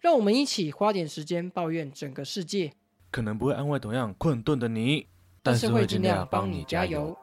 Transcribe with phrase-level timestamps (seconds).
[0.00, 2.72] 让我们一起花点时间抱怨整个世界，
[3.10, 5.06] 可能不会安慰同样困顿的你，
[5.42, 7.14] 但是会尽量帮你加油。。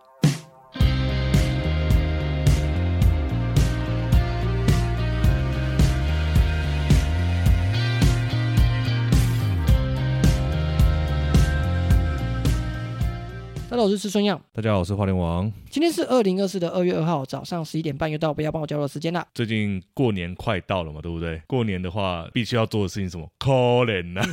[13.78, 15.52] 大家好，我是吃春样，大家好，我是花莲王。
[15.70, 19.24] 今天是二零二四的二月二号早上十一点半，又到不要帮我加油的时间啦。
[19.36, 21.40] 最近过年快到了嘛，对不对？
[21.46, 23.30] 过年的话，必须要做的事情是什么？
[23.38, 23.52] 可
[23.86, 24.24] 怜呐！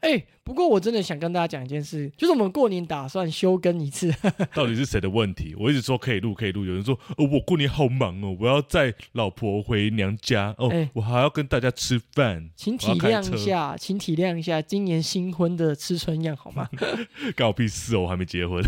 [0.00, 4.10] 哎、不过我真的想跟大家讲一件事，就是我们过年打算休更一次，
[4.54, 5.54] 到底是谁的问题？
[5.58, 6.64] 我一直说可以录，可以录。
[6.64, 16.66] 有人说，哦，我过年好忙哦，我要载老婆回娘家哦，哎我还要跟大家吃饭，请体谅一下，请体谅一下今年新婚的吃春样好吗？
[17.36, 18.64] 干我屁事哦，我还没结婚。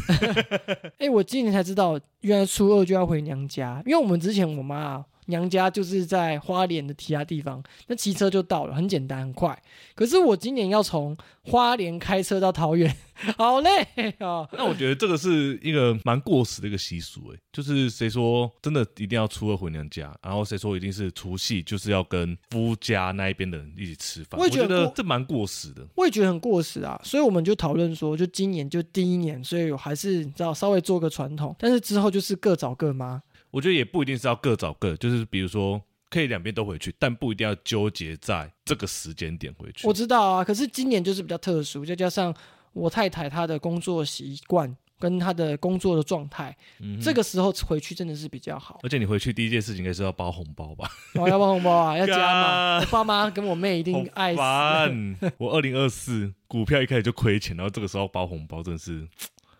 [1.00, 9.58] 哎、我今年才知道，原来初二就要回娘家，因为我们之前我妈啊娘家就是在花莲的其他地方，那骑车就到了，很简单很快。
[9.94, 12.94] 可是我今年要从花莲开车到桃园，
[13.38, 13.70] 好累
[14.18, 14.46] 哦。
[14.52, 25.86] 那我觉得这个是一个蛮过时的一个习俗，诶，就是谁说真的一定要初二回娘家，然后谁说一定是除夕就是要跟夫家那一边的人一起吃饭，我觉我也觉得过得这蛮过时的。
[25.94, 33.22] 我也觉得很过时啊，所以我们就讨论说，就今年就第一年，所以我还是你知道稍微做个传统，但是之后就是各找各妈。
[33.50, 39.92] 我觉得也不一定是要各找各，就是比如说可以两边都回去，但不一定要纠结在这个时间点回去我。
[39.92, 42.34] 知道啊，可是今年就是比较特殊，再加上
[42.72, 48.80] 我太太她的工作习惯跟她的工作的状态，嗯这个时候回去真的是比较好。
[48.82, 50.90] 而且你回去第一件事情应该是要包红包吧？
[51.14, 52.80] 我要包红包啊，要加嘛。
[52.80, 54.38] 干我爸妈跟我妹一定爱死。
[54.38, 55.16] 烦！
[55.38, 59.08] 我二零二四股票一开始就亏钱，然后这个时候包红包，真的是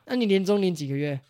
[0.06, 1.20] 那你年终领几个月？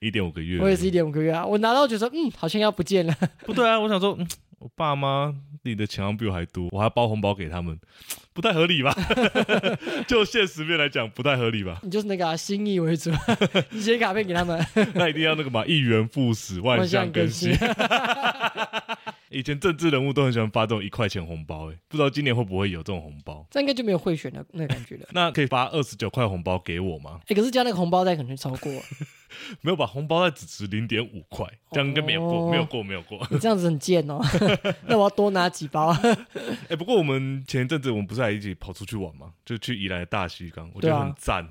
[0.00, 0.60] 一点五个月。
[0.60, 1.44] 我也是一点五个月啊。
[1.44, 3.14] 我拿到觉得嗯，好像要不见了。
[3.46, 4.26] 不对啊，我想说，嗯，
[4.58, 7.78] 我爸妈你的钱好像比我还多，我还要包红包给他们，
[8.32, 8.94] 不太合理吧？
[10.06, 11.80] 就现实面来讲，不太合理吧？
[11.82, 13.10] 你就是那个、啊、心意为主，
[13.70, 17.52] 你写卡片给他们，那一定要那个嘛，一元复始，万象更新。
[19.30, 23.46] 以前政治人物都很喜欢发这种一块钱红包、哎，不知道今年会不会有这种红包？
[23.50, 25.06] 这样应该就没有贿选的那感觉了。
[25.12, 27.20] 那可以发二十九块红包给我吗？
[27.28, 28.82] 哎、可是加那个红包袋可能就超过了，
[29.60, 33.26] 没有吧，红包袋只值零点五块，这样应该没有过，哦没有过，没有过。
[33.30, 34.20] 你这样子很贱哦。
[34.86, 35.94] 那我要多拿几包。
[36.68, 39.32] 哎、不过我们前一阵子我们不是还一起跑出去玩吗？
[39.44, 41.46] 就去宜兰的大溪港，我觉得很赞。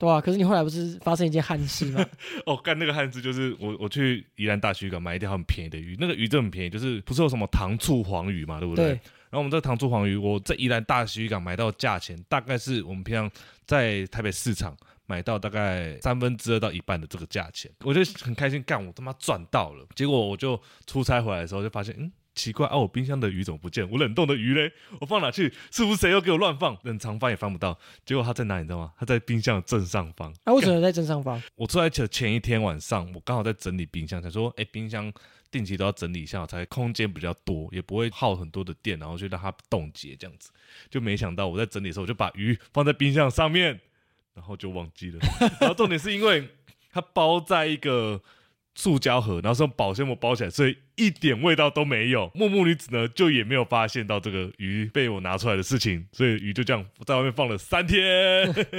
[0.00, 2.04] 对啊，可是你后来不是发生一件憾事吗？
[2.46, 8.86] 哦，干那个憾事就是我我去宜兰大溪港买一条很便宜的鱼，那个鱼真的很便宜，就是不是有什么糖醋黄鱼嘛，对不对？
[8.86, 13.30] 对，然后我们这个糖醋黄鱼，我在宜兰大溪港买到的价钱，大概是我们平常
[13.66, 14.74] 在台北市场
[15.04, 19.86] 买到大概三分之二到一半的这个价钱，我就很开心，干我他妈赚到了。
[19.94, 22.10] 结果我就出差回来的时候就发现，嗯。
[22.34, 22.76] 奇怪啊！
[22.76, 23.88] 我冰箱的鱼怎么不见？
[23.90, 24.72] 我冷冻的鱼嘞？
[25.00, 25.52] 我放哪去？
[25.70, 26.78] 是不是谁又给我乱放？
[26.84, 27.78] 冷藏翻也翻不到。
[28.04, 28.62] 结果它在哪里？
[28.62, 28.92] 你知道吗？
[28.98, 30.34] 它在冰箱的正上方。
[30.44, 31.42] 那、为什么在正上方？
[31.56, 35.12] 我出来前前一天晚上，我刚好在整理冰箱，想说，哎、冰箱
[35.50, 40.50] 定期都要整理一下，才空间比较多，也不会耗很多的电，然后就让它冻结这样子。
[40.88, 43.80] 就没想到我在整理的时候，我就把鱼放在冰箱上面，
[44.34, 45.18] 然后就忘记了。
[45.60, 46.48] 然后重点是因为
[46.92, 48.22] 它包在一个
[48.74, 52.30] 塑胶盒，然后是用保鲜膜包起来，所以一点味道都没有。
[52.34, 58.00] 木木女子呢，就也没有发现到这个鱼被我拿出来的事情，所以鱼就这样在外面放了三天。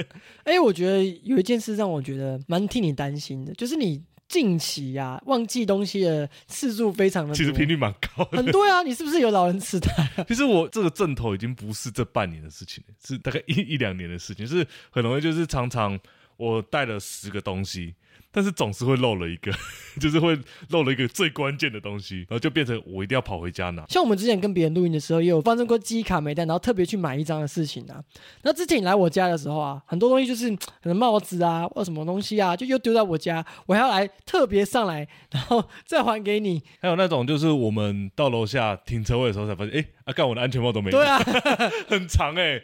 [0.44, 8.38] 哎、我觉得有一件事让我觉得蛮替你担心的，就是你近期呀、忘记东西的次数非常的，其实频率蛮高的。
[8.38, 8.82] 很多啊。
[8.82, 10.24] 你是不是有老人痴呆？
[10.26, 16.00] 其实我这个阵头已经不是这半年的事情了，是大概一一两年的事情，是很容易就是常常
[16.36, 17.94] 我带了十个东西，
[18.30, 19.52] 但是总是会漏了一个，
[20.00, 20.38] 就是会
[20.70, 23.84] 漏了一个最关键的东西，然后就变成我一定要跑回家拿。
[23.88, 28.02] 像我们之前跟别人录音的时候，也有发生过记忆卡没带，然后特别去买一张的事情啊。
[28.42, 36.62] 那之前你来我家的时候啊，很多东西就是可能帽子啊或什么东西啊，就又丢在我家，我还要来特别上来，然后再还给你。
[36.80, 41.18] 还有那种就是我们到楼下停车位的时候才发现，哎、啊，干我的安全帽都没有，对啊，
[41.88, 42.60] 很长哎、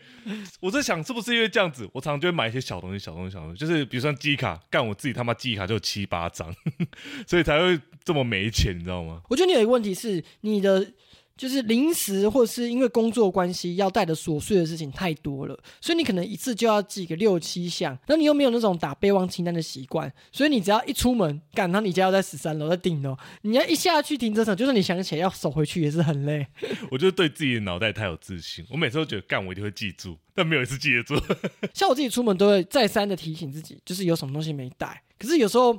[0.60, 6.54] 我在想是不是因为这样子，我常常就会买一些小东西、小东西、小东西，就是比如说记忆卡，干我自己他妈记卡就七八张，
[7.26, 9.22] 所以才会这么没钱，你知道吗？
[9.28, 10.92] 我觉得你有一个问题是，你的
[11.38, 26.44] 就是临时或是因为工作关系要带的琐碎的事情太多了，所以你可能一次就要记个六七项，那你又没有那种打备忘清单的习惯，所以你只要一出门，赶到你家要在十三楼在顶楼，你要一下去停车场，就算你想起来要走回去也是很累。
[26.90, 31.14] 我就对自己的脑袋太有自信，我每次都觉得干我一定会记住，但没有一次记得住。
[31.72, 35.78] 像我自己出门都会再三的提醒自己，就是有什么东西没带，可是有时候。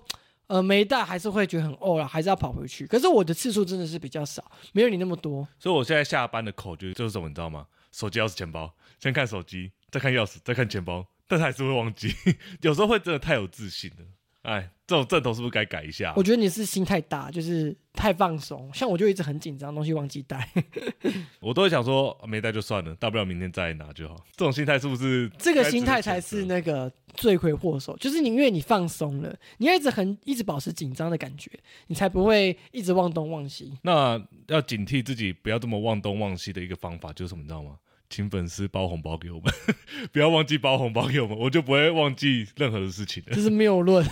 [0.50, 2.86] 呃，没带还是会觉得很饿了，还是要跑回去。
[2.88, 4.44] 可是我的次数真的是比较少，
[4.74, 5.48] 没有你那么多。
[5.60, 7.68] 所以我现在下班的口诀就是什么，你知道吗？
[7.92, 12.14] 手机、钥匙、钱包，先看手机，再看钥匙，再看钱包，但是还是会忘记。
[12.62, 14.06] 有时候会真的太有自信了，
[14.42, 14.72] 哎。
[14.90, 16.12] 这种阵头是不是该改一下？
[16.16, 18.74] 我觉得你是心太大，就是太放松。
[18.74, 20.50] 像我就一直很紧张，东西忘记带，
[21.40, 24.16] 我都会想说没带就算了，大不了明天再拿就好。
[24.36, 25.30] 这种心态是不是？
[25.38, 31.52] 这个心态才是那个罪魁祸首，就是你因为你放松了，你要一直很一直保持紧张的感觉，
[31.88, 33.78] 你才不会一直忘东忘西。
[33.84, 37.76] 那要警惕自己不要这么忘东忘西的一个方法就是什么，你知道吗？
[38.10, 39.54] 请粉丝包红包给我们，
[40.12, 43.34] 不要忘记包红包给我们，我就不会忘记任何的事情了。
[43.36, 44.04] 这是谬论，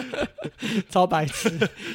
[0.88, 1.50] 超白痴，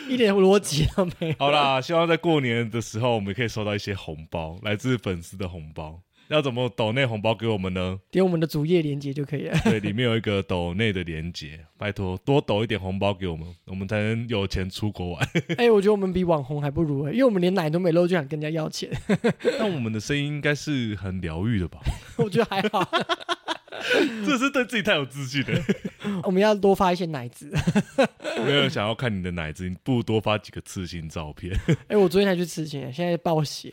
[0.07, 1.35] 一点逻辑都没有。
[1.39, 6.03] 好啦，希望在过年的时候，我们可以收到一些红包，来自粉丝的红包。
[6.29, 8.00] 要怎么抖内红包给我们呢？
[8.12, 9.57] 点我们的主页连接就可以了。
[9.65, 15.29] 对，里面有一个抖内的连接，拜托多抖一点红包给我们，我们才能有钱出国玩。
[15.57, 18.89] 哎，我觉得我们比网红还不如哎，因为我们连奶都没露就想跟人家要钱。
[19.57, 21.79] 但我们的声音应该是很疗愈的吧？
[22.18, 22.88] 我觉得还好。
[24.25, 25.63] 这是对自己太有自信了。
[26.23, 27.50] 我们要多发一些奶子。
[28.44, 31.57] 没有想要看你的奶子，你不如多发几个刺青照片。
[31.88, 33.71] 哎，我昨天才去刺青，现在暴血。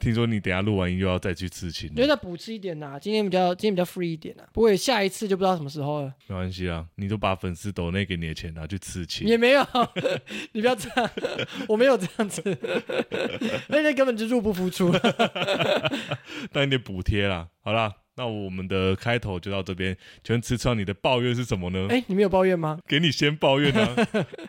[0.00, 2.98] 听说你等下录完音又要再去刺青，就再补吃一点呐。
[3.00, 6.14] 今天比较今天比较 free 一点呐，不过下一次就不知道什么时候了。
[6.28, 9.66] 没关系啊，你都把粉丝抖那给你的钱拿去刺青，也没有，
[10.52, 11.10] 你不要这样，
[11.68, 12.42] 我没有这样子，
[13.68, 14.90] 那天根本就入不敷出，
[16.52, 17.48] 当一点补贴啦。
[17.60, 19.96] 好啦，那我们的开头就到这边。
[20.22, 21.86] 全吃川，你的抱怨是什么呢？
[21.88, 22.78] 哎，你没有抱怨吗？
[22.86, 23.96] 给你先抱怨啊。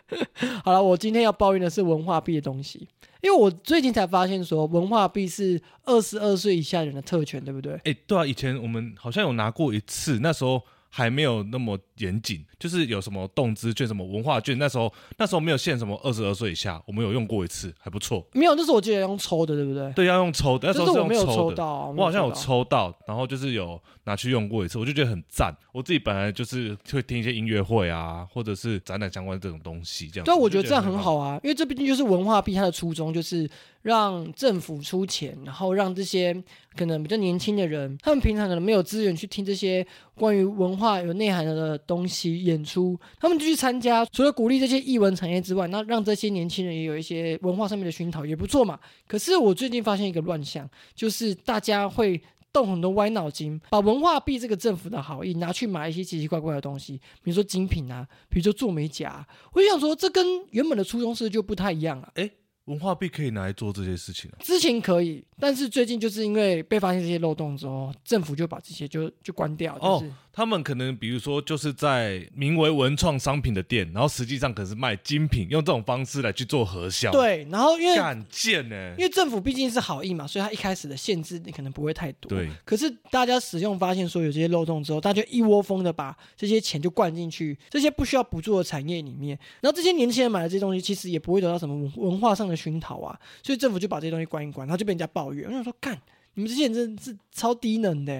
[0.64, 2.88] 好了，我今天要抱怨的是文化币的东西。
[3.22, 7.74] 因为我最近才发现，说文化币是二十二岁以下人的特权，对不对？
[7.84, 10.62] 哎，对啊，以前我们好像有拿过一次，那时候。
[10.90, 18.26] 还没有那么严谨，就是有什么动资券、什么文化券，那时候那时候没有限什么二十二岁以下，我们有用过一次，还不错。
[18.32, 19.92] 没有，那时候我记得用抽的，对不对？
[19.92, 20.68] 对，要用抽的。
[20.68, 25.54] 那时候我没有抽到，我好像有抽到，然后就是有拿去用过一次，我就觉得很赞。
[25.72, 30.24] 我自己本来就是会听一些音乐会啊，或者是展览相关的这种东西，这样。
[30.24, 33.48] 对，我觉得这样很好啊，因为这毕竟就是文化币，它的初衷就是
[33.82, 36.32] 让政府出钱，然后让这些
[36.76, 41.80] 可能比较年轻的人，他们平常可能没有资源去听这些关于文化有内涵的。
[41.86, 44.04] 东西演出，他们就去参加。
[44.12, 48.78] 除了鼓励这些艺文产业之外，那让这些年轻人也有一些文化上面的熏陶，也不错嘛。
[49.08, 52.20] 可是我最近发现一个乱象，就是大家会
[52.52, 59.26] 动很多歪脑筋，把文化币这个政府的好意拿去买一些奇奇怪怪的东西，比如说精品啊，比如说做美甲。
[59.52, 62.12] 我就想说，这跟原本的初衷是不是就不太一样啊。
[62.14, 62.30] 哎。
[62.70, 64.38] 文化币可以拿来做这些事情啊？
[64.40, 69.76] 之前可以，但是最近就是因为被发现这些漏洞之后，政府就把这些就就关掉。
[69.80, 77.10] 哦，他们可能比如说就是在名为文创商品的店，然后实际上可能是卖精品，用这种方式来去做核销。
[77.10, 82.28] 对，然后因为敢贱呢，因为政府毕竟是好意嘛，所以他一开始的限制你可能不会太多。
[82.28, 92.56] 对，可是大家使用发现说有这些漏洞之后，大家就一窝蜂的把这些钱就灌进去这些不需要补助的产业里面，然后这些年轻人买的这些东西，其实也不会得到什么文化上的。
[92.60, 95.48] 熏陶啊，所以政府就把这些东西关一关，然后就被人家抱怨。
[95.48, 95.96] 我想说，干，
[96.34, 98.12] 你们这些人真是超低能的。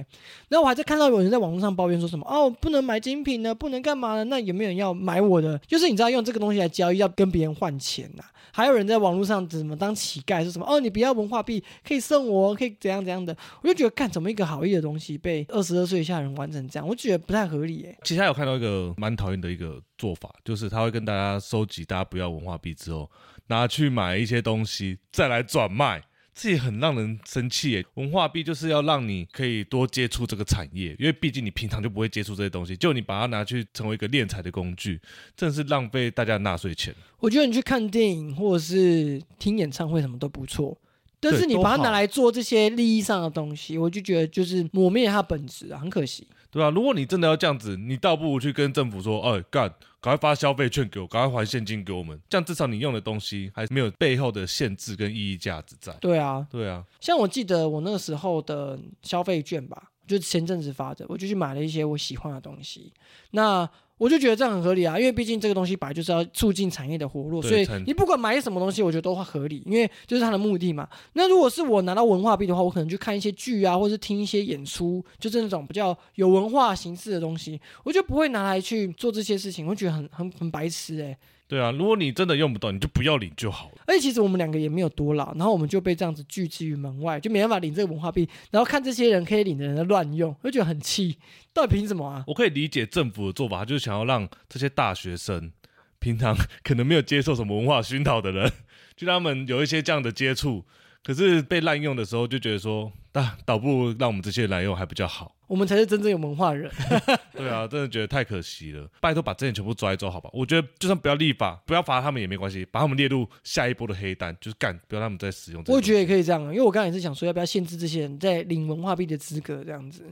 [0.48, 4.24] 然后我还在看到有人在网络上抱怨说什么，哦，不能买精品呢，不能干嘛呢？
[4.24, 5.58] 那有没有人要买我的？
[5.66, 8.22] 就是你知道用这个东西来交易，要跟别人换钱呐？
[8.52, 13.36] 还有人在网络上怎么当乞丐，说什么，哦，你不要文化币可以送我，可以怎样怎样的？
[13.62, 16.86] 我就觉得，干，怎么一个好意的东西被二十二岁以下人玩成这样？
[16.86, 17.86] 我觉得不太合理。
[17.88, 23.10] 哎，其实有看到一个蛮讨厌的一个做法，就是他会跟大家收集大家不要文化币之后。
[23.46, 26.00] 拿去买一些东西，再来转卖，
[26.34, 27.84] 这也很让人生气耶。
[27.94, 35.00] 文化币就是要让你可以多接触这个产业，因为毕竟你平常就不会接触这些东西，就你把它拿去成为一个敛财的工具，
[35.36, 36.94] 真的是浪费大家的纳税钱。
[37.18, 40.78] 我觉得你去看电影或者是听演唱会什么都不错，
[41.20, 46.26] 但是你把它拿来做这些利益上的东西，我就觉得就是抹灭它本质啊，很可惜。
[46.50, 55.92] 对啊，如果你真的要这样子，你倒不如去跟政府说，哎，干，赶快发消费券给我，赶快还现金给我们，这样至少你用的东西还没有背后的限制跟意义价值在。
[56.00, 62.92] 对啊，对啊，像我记得我那个时候的消费券吧，就前阵子发的，我就去买了一些我喜欢的东西。
[63.32, 63.68] 那
[64.00, 70.88] 我就觉得这样很合理啊，因为毕竟这个东西本来就是要促进产业的活络，所以你不管买什么东西，我觉得都会合理，因为就是它的目的嘛。
[71.12, 81.18] 那如果是我拿到文化币的话，我可能去看一些剧啊，或是听一些演出，就是那种比较有文化形式的东西，我就不会拿来去做这些事情，我觉得很很很白痴哎、
[81.50, 83.82] 对啊，如果你真的用不到，你就不要领就好了。
[83.84, 91.16] 而且其实我们两个也没有多老，然后我们就被这样子拒之于门外，就没办法领这个文化币，然后看这些人可以领的人在乱用，我就觉得很气，
[91.52, 92.22] 到底凭什么啊？
[92.28, 95.50] 我可以理解政府的做法，就是想要让这些大学生
[95.98, 98.48] 平常 可能没有接受什么文化熏陶的人，
[98.94, 100.64] 就让他们有一些这样的接触。
[101.02, 105.34] 可是被滥用的时候，就觉得说，那倒不如让我们这些人来用还比较好。
[105.46, 106.70] 我们才是真正有文化人。
[107.34, 108.88] 对啊，真的觉得太可惜了。
[109.00, 110.30] 拜托把这些全部抓一抓，好吧？
[110.32, 115.62] 我觉得就算不要立法，不要罚他们也没关系，把他们列入下一波的黑单，就是干，不要让他们再使用。
[115.66, 120.04] 我觉得也可以这样啊，因为我刚才也是想说，要不要限制这些人在领文化币的资格这样子。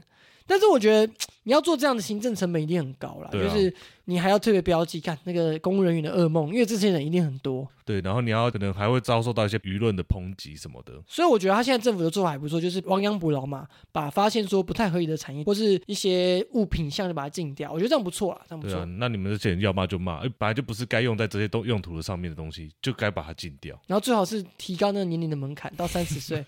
[0.45, 3.73] 但是我觉得 你要做这样的行政成本一定很高啦，啊就是
[4.09, 7.67] 你还要特别标记，看那个公务人员的噩梦，因为这些人一定很多。
[7.85, 10.93] 对，然后你要可能还会遭受到一些舆论的抨击什么的。
[11.07, 18.75] 所以我觉得他现在政府的做法还不错，就是亡羊补牢嘛，把发现说不太合理的产业或是一些物品项就把它禁掉，我觉得这样不错啊，这样不错。
[18.75, 23.79] 对啊，那你们这些人要骂就骂，哎本来就不是该用在这些东用途的上面的东西，就该把它禁掉。
[23.87, 26.43] 然后最好是提高那个年龄的门槛到三十岁，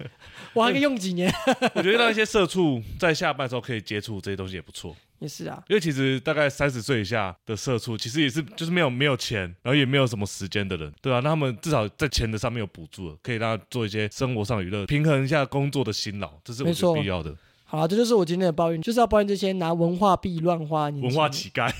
[0.53, 1.31] 我还可以用几年。
[1.75, 17.35] 我觉得让一些社畜在下班的时候可以接触这些东西也不错，也是啊，因为其实大概三十岁以下的社畜，其实也是就是没有没有钱，然后也没有什么时间的人，对啊，那他们至少在钱的上面有补助了，可以让他做一些生活上的娱乐，平衡一下工作的辛劳，这是我觉没错得必要的。
[17.63, 21.71] 好了，这就是我今天的抱怨，就是要抱怨这些拿文化币乱花的年轻人文化乞丐，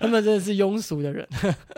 [0.00, 1.26] 他们 真的是庸俗的人。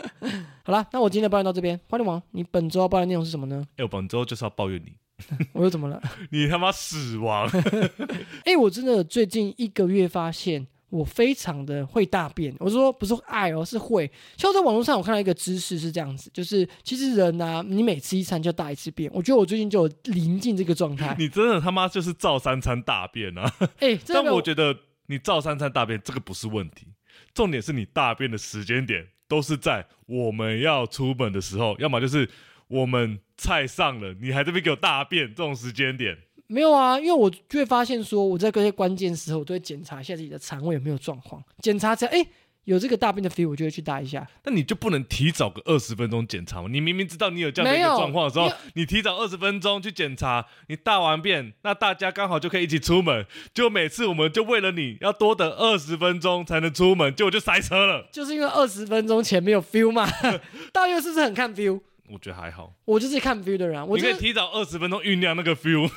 [0.65, 1.79] 好啦，那我今天的抱怨到这边。
[1.87, 3.63] 花莲王，你本周要抱怨内容是什么呢？
[3.77, 4.93] 哎，我本周就是要抱怨你，
[5.53, 6.01] 我又怎么了？
[6.31, 7.49] 你他妈死亡！
[8.45, 10.67] 哎、我真的最近一个月发现。
[10.89, 14.09] 我非常的会大便，我说不是爱哦，是会。
[14.37, 19.11] 像我在网络上我看到一个知识是这样子，就是其实人啊，你每吃一餐就大一次便。
[19.13, 21.13] 我觉得我最近就有临近这个状态。
[21.19, 23.51] 你真的他妈就是照三餐大便啊！
[23.79, 24.73] 哎、但我觉得
[25.07, 26.87] 你照三餐大便这个不是问题，
[27.33, 32.29] 重点是你大便的时间点都是在我们要出门的时候，要么就是
[32.67, 36.17] 我们菜上了，你还这边给我大便这种时间点。
[36.47, 42.27] 没有啊，因为我就会发现说，我在这些关键时候，我都会检查一下自己的肠胃有没有状况，检查起来，哎、
[42.65, 44.27] 有这个大便的 feel，我就会去大一下。
[44.43, 46.67] 那你就不能提早个二十分钟检查吗？
[46.71, 53.25] 你明明知道你有这样的一个状况的时候你，你提早二十分钟去检查，你大完便，那大家刚好就可以一起出门。
[53.51, 58.07] 就每次我们就为了你要多等二十分钟才能出门，结果就塞车了。
[58.11, 60.07] 就是因为二十分钟前没有 feel 嘛，
[60.71, 61.81] 大约是不是很看 feel？
[62.07, 65.89] 我觉得还好，我就是看 feel 的人啊，我你可以提早二十分钟酝酿那个 feel，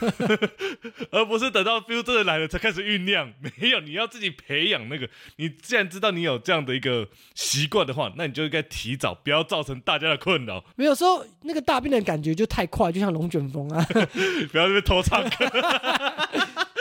[1.12, 3.32] 而不是等到 feel 真的来了才开始酝酿。
[3.40, 5.08] 没有，你要自己培养那个。
[5.36, 13.84] 你既然知道你有这样的一个习惯的话，那你就应该提早，不要造成大家的困扰， 没有时候那个大便的感觉就太快，就像龙卷风啊。
[14.50, 15.46] 不要在那边偷唱歌。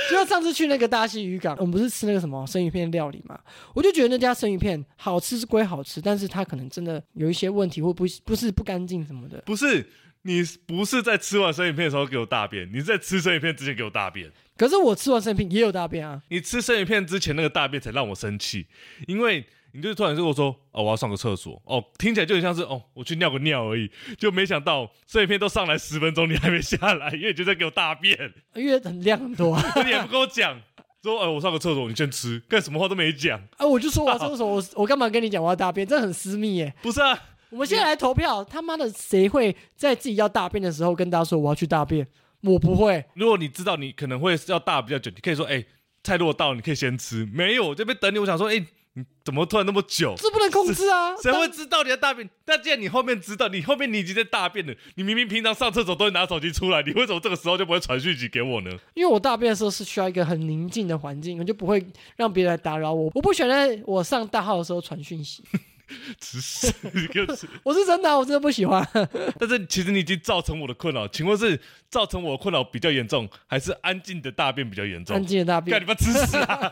[0.10, 3.40] 就像上次去那个大溪渔港，我们不是吃那个什么生鱼片料理嘛，
[3.74, 9.42] 我就觉得那家生鱼片好吃是归好吃，但是它可能真的有一些问题，或不不是不干净什么的。
[9.46, 9.86] 不是，
[10.24, 14.32] 你不是在吃完生鱼片的时候给我大便，你是在吃生鱼片之前给我大便。
[14.58, 18.68] 可是我吃完生鱼片也有大便啊，你吃生鱼片之前那个大便才让我生气，
[19.08, 28.18] 因为你就突然跟我说哦我要上个厕所哦，听起来就很像是哦我去尿个尿而已，就没想到这一片都上来十分钟你还没下来，因为你就在给我大便，
[28.56, 29.64] 因为很量很多啊。
[29.84, 30.60] 你也不跟我讲
[31.04, 35.86] 说哎我上个厕所你先吃，干什么话都没讲，啊，我就说我要上厕所，我我干嘛跟你讲我要大便？
[35.88, 36.74] 这很私密耶。
[36.82, 37.18] 不是啊，
[37.50, 42.06] 我们现在来投票，他妈的谁会在自己要大便的时候跟大家说我要去大便？
[42.42, 43.04] 我不会。
[43.16, 45.64] 如果你知道你可能会要大比较久，你可以说哎
[46.04, 48.64] 菜如果到了你可以先吃，没有我这边等你，我想说哎
[48.98, 50.16] 你怎么突然那么久？
[50.18, 51.16] 这不能控制啊！
[51.22, 52.28] 谁会知道你的大便？
[52.44, 58.72] 但既然你后面知道，你后面你已经在大便了，你明明平常上厕所都会拿手机出来，你为什么这个时候就不会传讯息给我呢？
[58.96, 61.86] 因为我大便的时候是需要一个很宁静的环境，我就不会
[62.16, 63.12] 让别人来打扰我。
[63.14, 65.44] 我不喜欢在我上大号的时候传讯息，
[67.64, 68.88] 我是真的啊、我真的不喜欢。
[69.40, 75.26] 但是其实你已经造成我的困扰，请问是造成我的困扰比较严重，还是安静的大便比较严重安？
[75.26, 76.72] 静的大便干你，妈吃屎啊！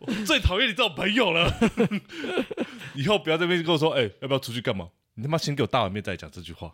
[0.00, 1.52] 我最讨厌你这种朋友了。
[2.94, 4.88] 以后不要在那边跟我说，哎、要不要出去干嘛？
[5.14, 6.72] 你他妈先给我大碗面再讲这句话。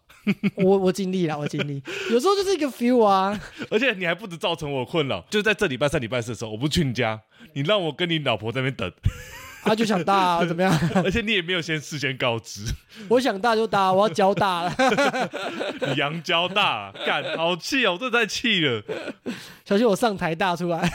[0.54, 1.82] 我我尽力了，我尽力。
[2.10, 3.36] 有时候就是一个 feel 啊，
[3.68, 7.20] 而且你还不止造成我困扰，就在这礼拜三、礼拜四的时候，我不去你家，
[7.54, 8.92] 你让我跟你老婆在那边等，
[9.68, 10.72] 他就想大、啊，怎么样？
[11.04, 12.62] 而且你也没有先事先告知，
[13.08, 14.74] 我想大就大，我要交大了。
[15.86, 18.82] 你洋交大，干好气哦，我真的太气了。
[19.64, 20.90] 小心我上台大出来。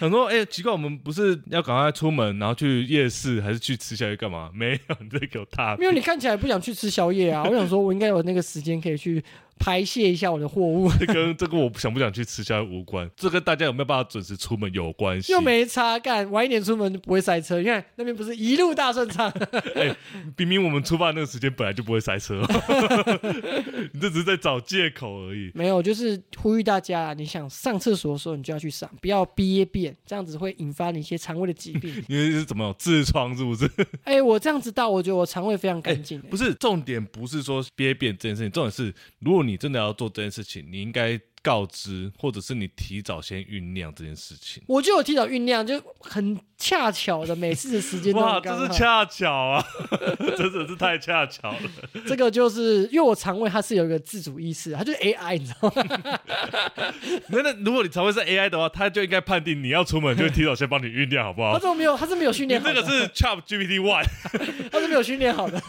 [0.00, 4.50] 想说，哎、奇怪，我们不是要赶快出门，然后去夜市，还是去吃宵夜干嘛？
[4.52, 9.22] 没有，你在给我大没有你看起来不想去吃宵夜啊，我想说我应该有那个时间可以去
[9.58, 15.32] 排泄一下我的货物， 这跟这跟我想不想去吃宵夜无关，这跟大家有没有办法准时出门有关系。
[15.32, 17.58] 又没差干，晚一点出门就不会塞车。
[17.58, 19.30] 你看那边不是一路大顺畅，
[19.74, 19.94] 哎
[20.36, 22.42] 明明我们出发那个时间本来就不会塞车，
[23.92, 25.50] 你这只是在找借口而已。
[25.54, 32.04] 没有，就是呼吁大家啊，你想上厕所的时候你就要去上，不要憋便，这样子会引发你一些肠胃的疾病。
[32.08, 33.70] 你是怎么有痔疮是不是？
[34.04, 44.62] 哎、我这样子到，我觉得我肠胃非常干净、欸不是重点，不是说憋便这件事情，重点是如果你真的要做这件事情，你应该告知，或者是你提早先酝酿这件事情。
[44.66, 49.62] 我就有提早酝酿，就很恰巧的，每次的时间都哇，这是恰巧啊，
[50.38, 51.58] 真的是太恰巧了。
[52.06, 56.20] 这个就是因为我肠胃它是有一个自主意识，它就是 AI，你知道吗？
[57.28, 61.52] 那那如果你肠胃是 AI 的话，它就应该判定你要出门，就会提早先帮你酝酿，好不好？
[61.52, 61.94] 它怎么没有？
[61.94, 64.06] 它是没有训练好的，这个是 Chat GPT One，
[64.72, 65.60] 它是没有训练好的。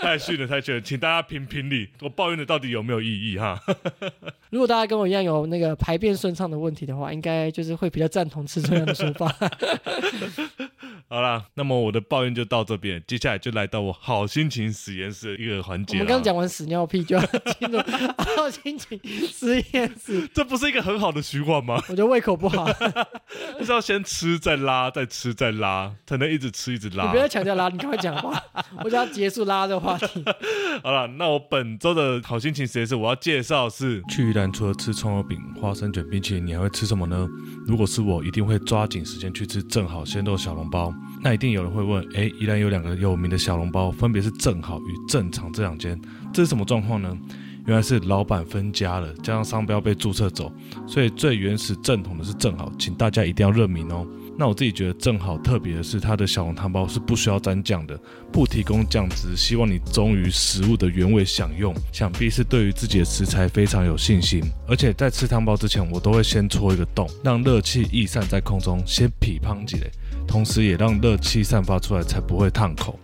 [0.00, 3.60] 太逊了，太逊了，请大家评评理，我抱怨的到底有没有意义哈？
[4.50, 9.34] 如果大家跟我一样有那个排便顺畅的问题的话，应该就是会比较赞同吃这样的说法。
[11.12, 15.98] 好啦，那么我的抱怨就到这边，接下来就来到我好心情实验室的一个环节。
[15.98, 17.78] 我们刚讲完屎尿屁，就要进入
[18.16, 18.98] 好心情
[19.30, 20.26] 实验室。
[20.32, 21.74] 这不是一个很好的循环吗？
[21.90, 22.66] 我觉得胃口不好，
[23.60, 27.18] 就是要先吃再拉，再吃再拉，才能一直吃一直拉你不。
[27.18, 28.42] 要强调拉，你赶快讲话，
[28.82, 30.24] 我就要结束拉这个话题。
[30.82, 37.28] 好了，那我本周的好心情实验室，我要介绍是去宜兰除了吃葱油饼、花生卷、冰淇淋，你还会吃什么呢？
[37.66, 40.90] 如果是我，一定会抓紧时间去吃正好鲜肉小笼包。
[41.22, 46.00] 那一定有人会问，诶，宜兰有两个有名的小笼包，分别是正好与正常这两间，
[46.32, 47.16] 这是什么状况呢？
[47.64, 50.52] 原来是老板分家了，加上商标被注册走，
[50.84, 54.04] 所以最原始正统的是正好，请大家一定要认明哦。
[54.36, 57.96] 那我自己觉得正好特别的是，它的小笼汤包是不需要沾酱的，
[58.32, 61.72] 不提供酱汁，希望你忠于食物的原味享用。
[61.92, 69.88] 想必是对于自己的食材非常有信心，而且在吃汤包之前，我都会先戳一个洞，让热气逸散在空中，先噼乓几嘞，
[70.26, 72.98] 同时也让热气散发出来，才不会烫口。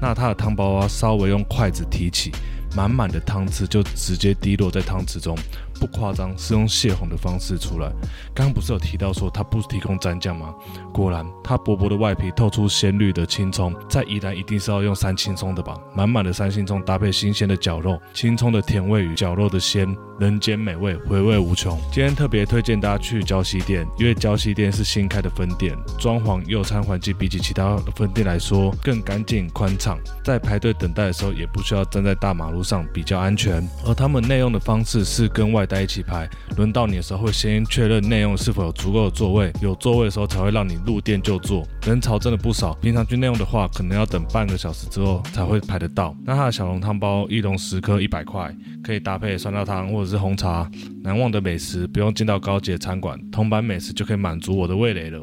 [0.00, 2.30] 那它的汤包啊，稍微用筷子提起，
[2.76, 5.36] 满满的汤汁就直接滴落在汤匙中，
[5.80, 7.90] 不夸张，是用泄洪的方式出来。
[8.34, 10.54] 刚刚不是有提到说它不提供蘸酱吗？
[10.92, 15.76] 果然，它薄薄的外皮透出鲜绿的青葱，在宜兰一定是要用三青葱的吧？
[15.94, 21.78] 满满的三青葱搭配新鲜的绞肉，青葱的甜味与绞肉的鲜，人间美味，回味无穷。
[21.92, 33.66] 今天特别推荐大家去礁溪店，因为礁溪店是新开的分店，装潢、用餐环境比起其他分店来说更干净宽敞，在排队等待的时候也不需要站在大马路上，比较安全。
[33.84, 41.66] 而他们内用的方式是跟外带一起排，轮到你的时候会先确认内用是否有足够的座位，有座位的时候才会让你入店就坐。
[41.86, 46.16] 人潮真的不少，平常去内用的话，可能要等半个小时之后才会排得到。
[46.24, 50.70] 那它的小笼汤包一笼十颗一百块，可以搭配酸辣汤或者是红茶。
[51.02, 55.22] 难忘的美食不用进到高级的餐馆，铜板美食就可以满足我的味蕾了。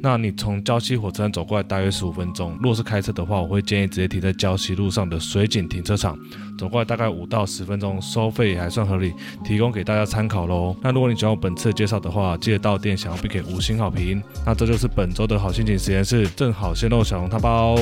[0.00, 6.16] 那你从礁溪火车站走过来大约十五分钟，若是开车的话，我会建议直接停在礁溪路上的水景停车场，
[6.56, 9.12] 走过来大概五到十分钟，收费也还算合理，
[9.44, 10.76] 提供给大家参考喽。
[10.82, 14.22] 那如果你喜欢我本次介绍的话，记得到店想要必给五星好评。
[14.46, 17.76] 那这就是本周的好心情实验室，正好鲜肉小笼汤包。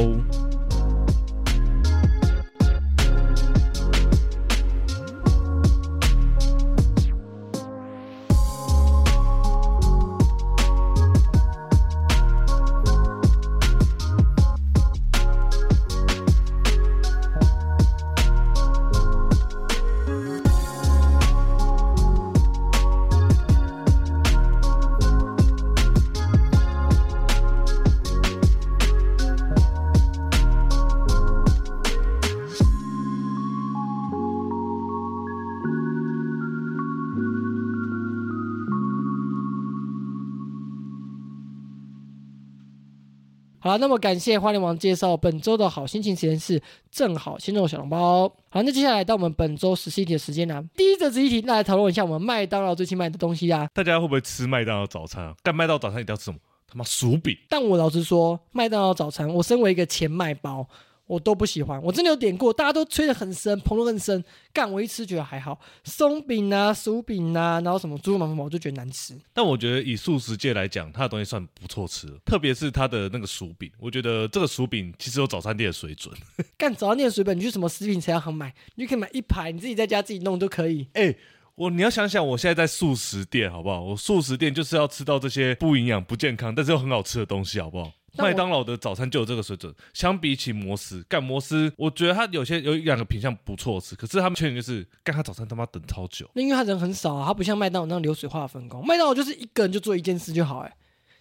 [43.66, 48.32] 好了，那么感谢花莲王介绍本周的好心情实验室，正好心中小笼包。
[48.48, 53.68] 好，那接下来到我们本周十七题的时间啦、第一则十一题，那来讨论一下我们麦当劳最近卖的东西啊。
[53.74, 55.34] 大家会不会吃麦当劳早餐啊？
[55.42, 56.38] 干麦当劳早餐一定要吃什么？
[56.68, 57.36] 他妈薯饼！
[57.48, 60.64] 但我老实说，麦当劳早餐，我身为一个前麦包，
[61.06, 61.80] 我都不喜欢。
[61.82, 65.58] 我真的有点过，大家都吹得很深，捧得很深，干我一吃觉得还好。
[65.84, 69.16] 松饼啊、薯饼啊，然后什么猪肉麻烦我就觉得难吃。
[69.32, 76.14] 但我觉得以素食界来讲，它的东西算不错吃了，特别是它的那个薯饼，我觉得这个薯饼其实有早餐店的水准。
[76.58, 80.88] 干早餐店的水本，你去什么食品材料行买，你就可以买一排，你自己在家自己弄都可以。
[80.94, 81.14] 哎、
[81.54, 83.80] 我你要想想，我现在在素食店，好不好？
[83.80, 87.92] 我素食店就是要吃到这些不营养、不健康，但是又很好吃的东西，好不好？
[88.18, 96.28] 麦当劳的早餐就有这个水准，相比起摩斯，干摩斯，我觉得他有些有一两个品相不错吃，可是他们缺点就是干他早餐他妈等超久。
[96.34, 98.86] 那因为他人很少啊，他不像麦当劳那样流水化分工。
[98.86, 100.76] 麦当劳就是一个人就做一件事就好、哎，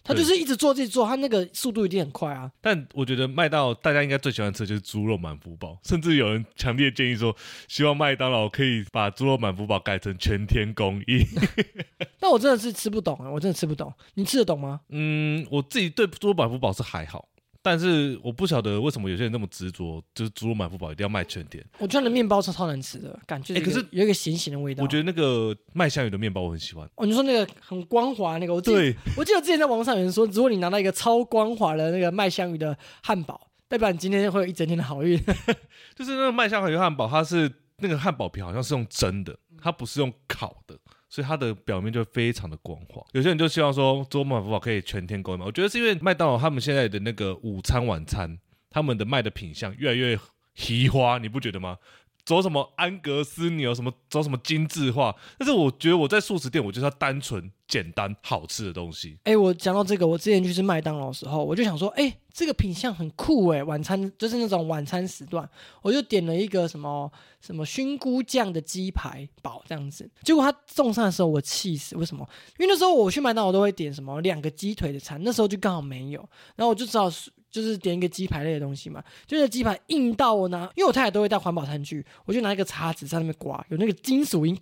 [0.06, 2.50] 他就是一直做自己做，他那个速度一定很快啊。
[2.60, 7.34] 但我觉得麦当劳大家应该最喜欢吃的就是猪肉满福包，甚至有人强烈建议说，
[7.68, 11.26] 希望麦当劳可以把猪肉满福包改成全天供应。
[12.20, 13.92] 但我真的是吃不懂啊，我真的吃不懂。
[14.14, 14.80] 你吃得懂吗？
[14.90, 17.28] 嗯，我自己对猪肉满福包是还好，
[17.66, 21.66] 但是我不晓得为什么有些人那么执着，就是猪肉满福堡一定要卖全点。
[21.78, 24.84] 我觉得那面包超超难吃的，感觉、哎可是有一个咸咸的味道。
[24.84, 26.88] 我觉得那个麦香鱼的面包我很喜欢。
[26.94, 35.20] 哦，你说那个很光滑那个，我记得对，我记得之前在网上有人说，如果你拿到一个超光滑的那个麦香鱼的汉堡，代表你今天会有一整天的好运。
[35.96, 40.78] 就是那个麦香鱼汉堡，它是那个汉堡皮好像是用蒸的，它不是用烤的。
[41.16, 45.46] 所以它的表面就非常的光滑，有些人就希望说猪肉满福堡可以全天供应嘛。
[45.46, 50.18] 我觉得是因为麦当劳他们现在的那个午餐晚餐，他们的卖的品相越来越
[50.54, 51.78] 奇花，你不觉得吗？
[52.26, 59.16] 走什么安格斯牛，什么走什么精致化，但是我觉得我在素食店，我就是要单纯、简单、好吃的东西。
[59.22, 65.48] 哎、我讲到这个，我之前去吃麦当劳的时候，我就想说，哎、这个品相很酷哎，晚餐就是那种晚餐时段，
[65.82, 67.08] 我就点了一个什么
[67.40, 70.10] 什么熏菇酱的鸡排堡这样子。
[70.24, 72.28] 结果他送上的时候，我气死，为什么？
[72.58, 77.08] 因为那时候我去麦当劳都会点什么两个鸡腿的餐，那时候就刚好没有，然后我就只好
[77.56, 84.54] 就是点一个鸡排类的东西嘛，就是鸡排硬到我拿，因为我太太都会带环保餐具，我就拿一个叉子在那边刮，有那个金属音。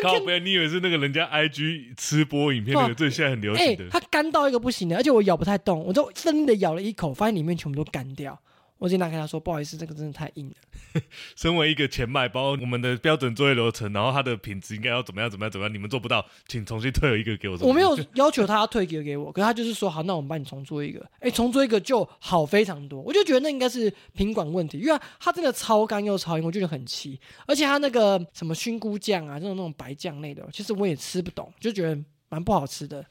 [0.00, 3.88] 靠不要，你以为是那个人家 IG 吃播影片那个，这现在很流哎、行的。
[3.90, 8.38] 它干到一个不行的，而且我咬不太动，我就真的咬了一口，发现里面全部都干掉。
[8.78, 11.00] 我直接拿给他说：“不好意思，这个真的太硬了。
[11.34, 23.00] 身为一个前卖包，我们的标准作业流程，然后它的品质应该要怎么样怎么样怎么样，你们做不到，请重新退一个给我。”我没有要求他要退给给我，可是他就是说：“好，那我们帮你重做一个。”哎，重做一个就好非常多。
[23.00, 27.18] 我就觉得那应该是品管问题，因为它真的超干又超硬，我就觉得很气。
[27.46, 33.04] 而且它那个什么熏菇酱啊，这种那种白酱类的，其实我也吃不懂，就觉得蛮不好吃的。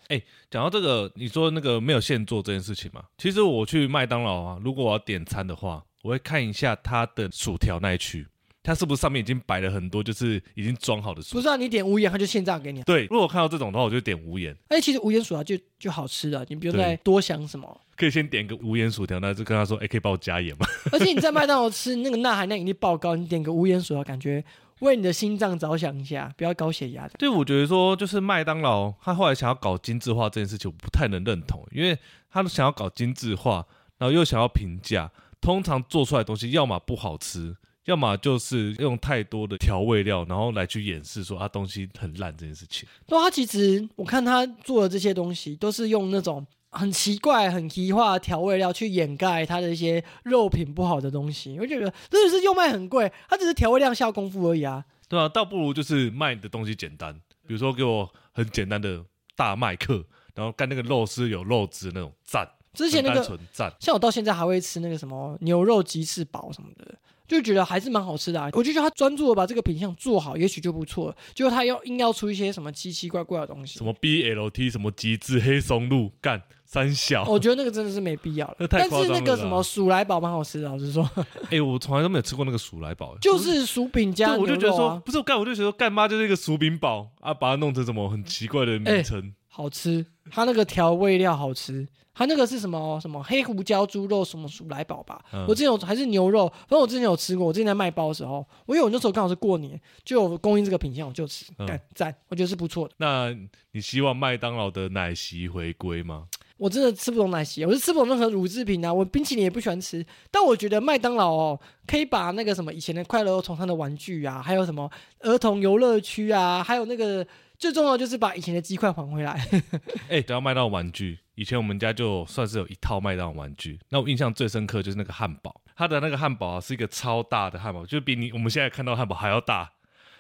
[0.50, 3.04] 讲到这个，你说那个没有现做这件事情嘛？
[3.18, 8.28] 其实我去麦当劳啊，如果我要点餐的话，我会看一下它的薯条那一区，
[8.62, 12.84] 它是不是上面已经摆了很多就是已经装好的薯不是啊，你点无盐，它就现炸给你啊。
[12.86, 17.82] 对，如果看到这种的话，我就点无盐，而且其实无盐薯条就就好吃了，你不用对再多想什么。
[17.96, 20.68] 可以先点个无盐薯条，那就跟他说，哎、可以帮我加盐吗？
[20.92, 24.44] 而且你在麦当劳吃那个钠含量一定爆高，你点个无盐薯条，感觉
[24.80, 27.14] 为你的心脏着想一下，不要高血压的。
[27.18, 31.98] 对，我觉得说就是麦当劳，他后来想要搞精致化这件事情，我不太能认同，因为
[32.30, 33.66] 他想要搞精致化，
[33.98, 35.10] 然后又想要平价，
[35.40, 42.88] 通常做出来的东西要么不好吃，要么就是用太多的调味料，然后来去掩饰说它东西很烂这件事情。
[43.08, 46.46] 对他其实我看他做的这些东西，都是用那种
[46.78, 51.58] 很奇怪、很奇化的调味料去掩盖它的一些肉品不好的东西。
[51.60, 54.84] 我觉得真的是又卖很贵，它只是调味料下功夫而已啊。
[55.08, 57.14] 对啊，倒不如就是卖的东西简单，
[57.48, 59.04] 比如说给我很简单的
[59.36, 63.40] 大麦克，然后干那个肉丝有肉汁那种赞，之前那个。
[63.80, 66.96] 像我到现在还会吃那个什么牛肉鸡翅堡什么的，
[67.28, 68.50] 就觉得还是蛮好吃的、啊。
[68.54, 71.16] 我就觉得他专注的把这个品相做好，也许就不错了。
[71.34, 76.42] 结果他要硬要出一些什么奇奇怪怪的东西什，么 BLT 什么极致黑松露干
[76.76, 78.56] 三小，我觉得那个真的是没必要了。
[78.60, 81.10] 那太但是张了啦那个什么薯来堡蛮好吃的，老实说，
[81.50, 89.34] 哎、我从来都没有吃过那个薯来堡，就是薯饼加对，牛肉、啊、我就觉得说，不是我干，我就觉得说干妈就是一个薯饼堡啊，把它弄成什么很奇怪的名称。
[89.48, 95.22] 好吃，它那个调味料好吃，它那个是什么什么黑胡椒猪肉什么薯来堡吧？
[95.32, 97.48] 嗯我之前有还是牛肉，反正我之前有吃过。
[97.48, 102.94] 我之前在卖包的时候，我因为我那时候刚好是过年，就有供应这个品相，我就吃，嗯干赞，我觉得是不错的。
[102.98, 103.34] 那
[103.72, 106.28] 你希望麦当劳的奶昔回归吗？
[106.66, 110.04] 我真的吃不懂奶昔，我是吃不懂任何乳制品啊，我冰淇淋也不喜欢吃。
[110.32, 117.24] 但我觉得麦当劳哦，可以把那个什么以前的快乐儿童的玩具啊，还有什么儿童游乐区啊，还有那个
[117.60, 119.48] 最重要就是把以前的鸡块还回来。
[120.10, 123.80] 哎、等到麦当玩具，以前我们家就算是有一套麦当劳玩具。
[123.90, 129.72] 那我印象最深刻就是那个汉堡，它的那个汉堡啊是一个超大的汉堡，就比你我们现在看到汉堡还要大。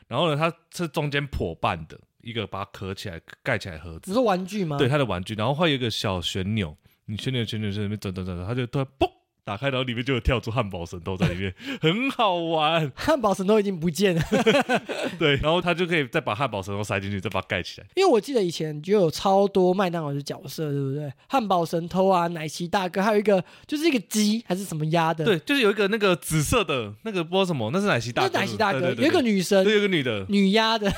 [0.08, 4.77] 然后呢，它是中间破半的一个把它壳起来盖起来的盒子你，说玩具吗？
[4.77, 9.07] 对，它的玩具，然后会有一个小旋钮，你旋钮旋钮在那边转转转转，它就突然嘣
[9.45, 12.91] 打开然后里面就有跳出汉堡神偷在里面， 很好玩。
[12.95, 14.21] 汉堡神偷已经不见了，
[15.19, 17.86] 对，然后他就可以再把汉堡神偷塞进去，再把它盖起来。
[17.95, 21.13] 因为我记得以前就有超多麦当劳的角色，对不对？
[21.27, 30.91] 汉堡神偷啊，奶昔大哥，还有一个就是一个鸡还是什么鸭的，，对，就是有一个那个紫色的那个不知道什么，那是奶昔大那哥，奶昔大哥有一个女生对，有一个女的，女鸭的，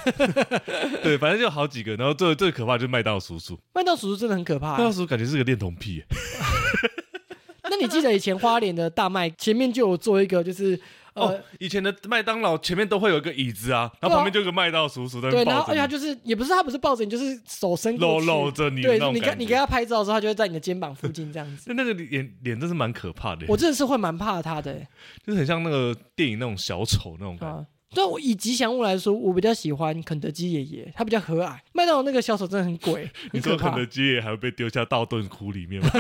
[1.04, 1.98] 对，反正就好几个。
[1.98, 6.06] 然后最最可怕就是麦当劳叔叔，麦当劳叔叔真的很可怕、麦当劳叔叔感觉是个恋童癖耶。
[7.72, 10.80] 那你记得以前花莲的大麦前面就有做一个，就是
[11.14, 11.28] 呃。
[11.28, 19.16] 哦，以前的麦当劳前面都会有一个椅子啊，然后旁边就有个麦道叔叔在那对，边然后而且他你，就是也不是他不是抱着你，就是手伸过搂去，搂着你的对那种。
[19.16, 21.64] 你跟你跟他拍照的时候，他就会在你的肩膀附近这样子。
[21.68, 24.88] 那 那个脸脸真是蛮可怕的耶，我真的是会蛮怕他的、欸，
[25.26, 27.58] 就是很像那个电影那种小丑那种感觉。
[27.58, 27.66] 啊。
[27.96, 31.58] 但我以吉祥物来说，我比较喜欢肯德基爷爷，他比较和蔼。
[31.74, 33.86] 麦当劳那个小丑真的很鬼， 你很可怕说肯德。
[33.86, 35.90] 基爷还会被丢下道顿窟里面吗？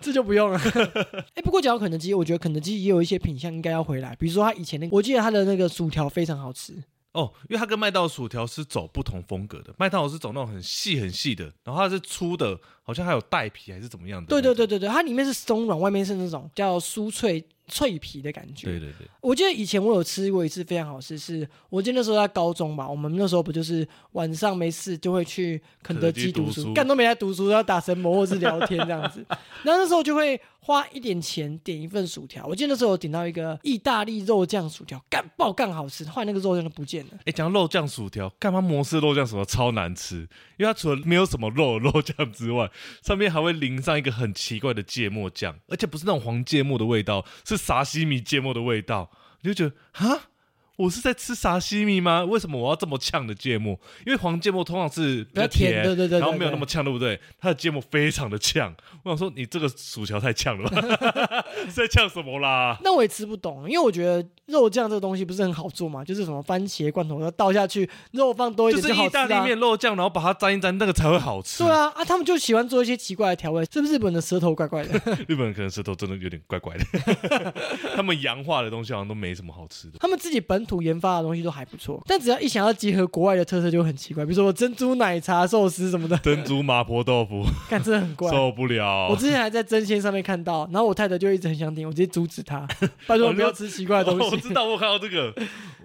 [0.00, 0.60] 这就不用了。
[1.34, 6.74] 哎、不过讲到肯德基，我觉得肯德基也有一些品相应该要回来，比如说他以前那个，我记得他的那个薯条非常好吃。
[7.12, 14.28] 哦，因为它跟麦当劳薯条是走不同风格的，麦当劳是走那种很细很细的，然后它是粗的，好像还有带皮还是怎么样的。
[14.28, 18.66] 对对对对对，它里面是松软，外面是那种叫酥脆脆皮的感觉。
[18.66, 29.24] 对对对，我记得以前我有吃过一次非常好吃，是我记得那时候在高中吧，我们那时候不就是晚上没事就会去肯德基读书，干都没在读书，要打神魔或是聊天这样子。
[29.62, 37.12] 然 后那时候就会花一点钱点一份薯条，我记得那时候我点到一个意大利肉酱薯条，干爆干好吃，后来那个肉酱都不见了。
[37.24, 40.28] 哎，讲肉酱薯条，干嘛摩斯肉酱薯条超难吃？
[40.56, 42.70] 因为它除了没有什么肉肉酱之外，
[43.02, 50.28] 上面还会淋上一个很奇怪的芥末酱，而且不是那种黄芥末的味道，是沙西米芥末的味道，你就觉得哈。
[50.76, 52.24] 我是在吃沙西米吗？
[52.24, 53.78] 为什么我要这么呛的芥末？
[54.06, 57.18] 因为黄芥末通常是比较甜甜，对对对对然后没有那么呛，对不对？
[57.40, 58.74] 它的芥末非常的呛。
[59.02, 61.44] 我想说，你这个薯条太呛了吧？
[61.66, 62.78] 是在呛什么啦？
[62.82, 69.24] 那我也吃不懂，因为我觉得肉酱这个东西不是很好做嘛，就是什么番茄罐头要倒下去，肉放多一点就是点好吃、啊。
[69.24, 71.64] 意大利面肉酱，然后把它沾一沾，那个才会好吃。
[71.64, 74.98] 对啊，啊，他们就喜欢做一些奇怪的调味，是不是日本的舌头怪怪的？
[75.26, 77.54] 日本人可能舌头真的有点怪怪的，
[77.96, 79.98] 他们洋化的东西好像都没什么好吃的。
[79.98, 88.30] 他们自己本土研发的东西都还不错，但只要一想要结合国外的特色，就很奇怪，比如说珍珠奶茶寿司什么的，珍珠麻婆豆腐看真的很怪。
[88.34, 89.08] 受不了。
[89.08, 92.66] 我之前还在真鲜上面看到，然后我太太就一直很想点，我直接阻止她，
[93.06, 95.32] 拜托我不要吃奇怪的哦东西，我知道，我有看到这个，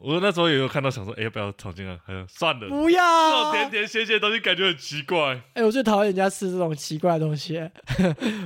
[0.02, 1.98] 我那时候也有看到，想说，哎、要不要闯进来？
[2.28, 3.52] 算了，不要这种要。
[3.52, 5.40] 甜甜咸咸的东西感觉很奇怪。
[5.54, 7.60] 哎、我最讨厌人家吃这种奇怪的东西，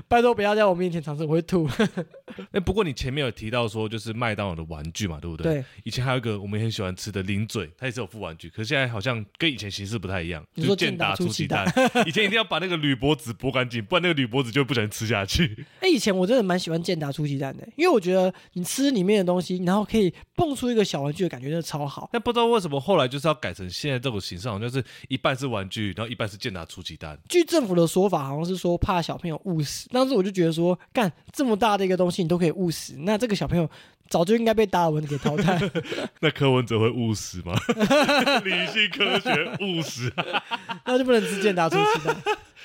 [0.07, 1.69] 拜托不要在我面前尝试，我会吐。
[2.51, 5.53] 哎、不过你前面有提到说，就是麦当劳的玩具嘛，对不对？
[5.53, 10.43] 对，以前还有一个我们也很喜欢吃的零嘴，它也是有副玩具，可是现在好像跟以前形式不太一样。
[10.55, 11.65] 你说就是健达出奇蛋，
[12.05, 15.65] 以前一定要把那个铝箔纸剥干净，不然那个铝箔纸就不小心吃下去。
[15.81, 22.09] 哎、以前我真的蛮喜欢健达出奇蛋的，因为我觉得你吃里面的东西，然后可以蹦出一个小玩具的感觉，真的超好。
[22.11, 27.17] 但不知道为什么后来就是要改成现在这种形式，好像就是一半是玩具，然后一半是健达出奇蛋。
[27.29, 29.87] 据政府的说法，好像是说怕小朋友误食。
[29.89, 33.69] 当时我就觉得说，干这么大的一个东西，你都可以误食，那这个小朋友
[34.09, 35.59] 早就应该被达尔文给淘汰。
[36.21, 37.53] 那柯文哲会务实吗？
[38.45, 40.11] 理性科学务实，
[40.85, 42.15] 那就不能只见达出奇蛋。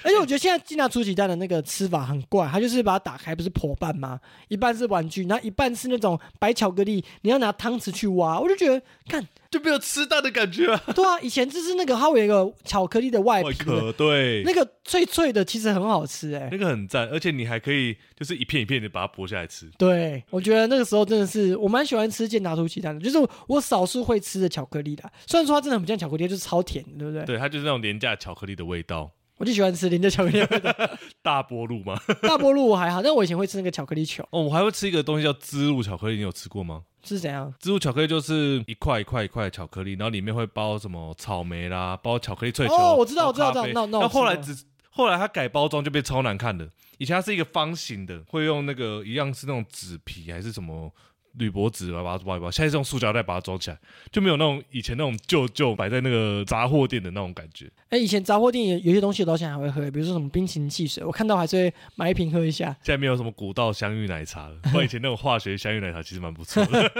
[0.02, 4.18] 而且我觉得现在健达出奇蛋的那个吃法很怪，它就是把它打开，不是破半吗？
[4.48, 8.40] 一半是玩具，然后一半是那种白巧克力，你要拿汤匙去挖。
[8.40, 10.82] 我就觉得，看，就没有吃蛋的感觉啊。
[10.94, 19.70] 对啊，以前就是那个它有一个巧克力的外壳对，那个脆脆的，其实很好吃哎、那个很赞，而且你还可以就是一片一片的把它剥下来吃。
[19.76, 25.10] 对，我觉得那个时候真的是我蛮喜欢吃健达出奇蛋的，就是我少数会吃的巧克力的。
[25.26, 27.24] 虽然说它真的很不像巧克力，就是超甜的，对不对？
[27.24, 29.10] 对，它就是那种廉价巧克力的味道。
[29.40, 30.98] 我就喜欢吃廉价巧克力的味的。
[31.22, 31.98] 大波路吗？
[32.22, 36.82] 大波路我还好，但我以前会吃那个巧克力球，哦，我还会吃一个东西叫芝露巧克力，你有吃过吗？
[37.02, 37.52] 是怎样？
[37.58, 42.74] 芝露巧克力就是一块一块一块的巧克力，然后里面会包什么草莓啦，包巧克力脆球。
[42.74, 44.54] 哦我知道包咖啡我知道那那后来只
[44.90, 46.68] 后来它改包装就变超难看的。
[46.98, 50.92] 以前它是一个方形的，会用那个一样是那种纸皮还是什么
[51.38, 53.78] 铝箔纸把它包一包，现在是用塑胶袋把它装起来，
[54.10, 57.70] 就没有那种以前那种旧旧摆在那个杂货店的那种感觉。
[57.88, 62.66] 哎、以前杂货店有有些东西我到现在还会喝，比如说什么冰淇淋汽水，我看到还是会买一瓶喝一下。
[62.82, 66.92] 现在没有什么古道香芋奶茶了，不过以前那种化学香芋奶茶其实蛮不错的。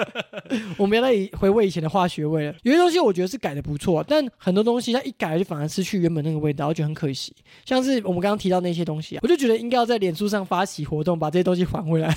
[0.77, 2.55] 我们要再回味以前的化学味了。
[2.63, 7.35] 有些东西我觉得是改的不错，但很多东西它一改就反而失去原本那个味道，我觉得很可惜。
[7.65, 12.13] 像是我们刚刚提到那些东西啊，我就觉得应该要在脸书上发起活动，把这些东西还回来。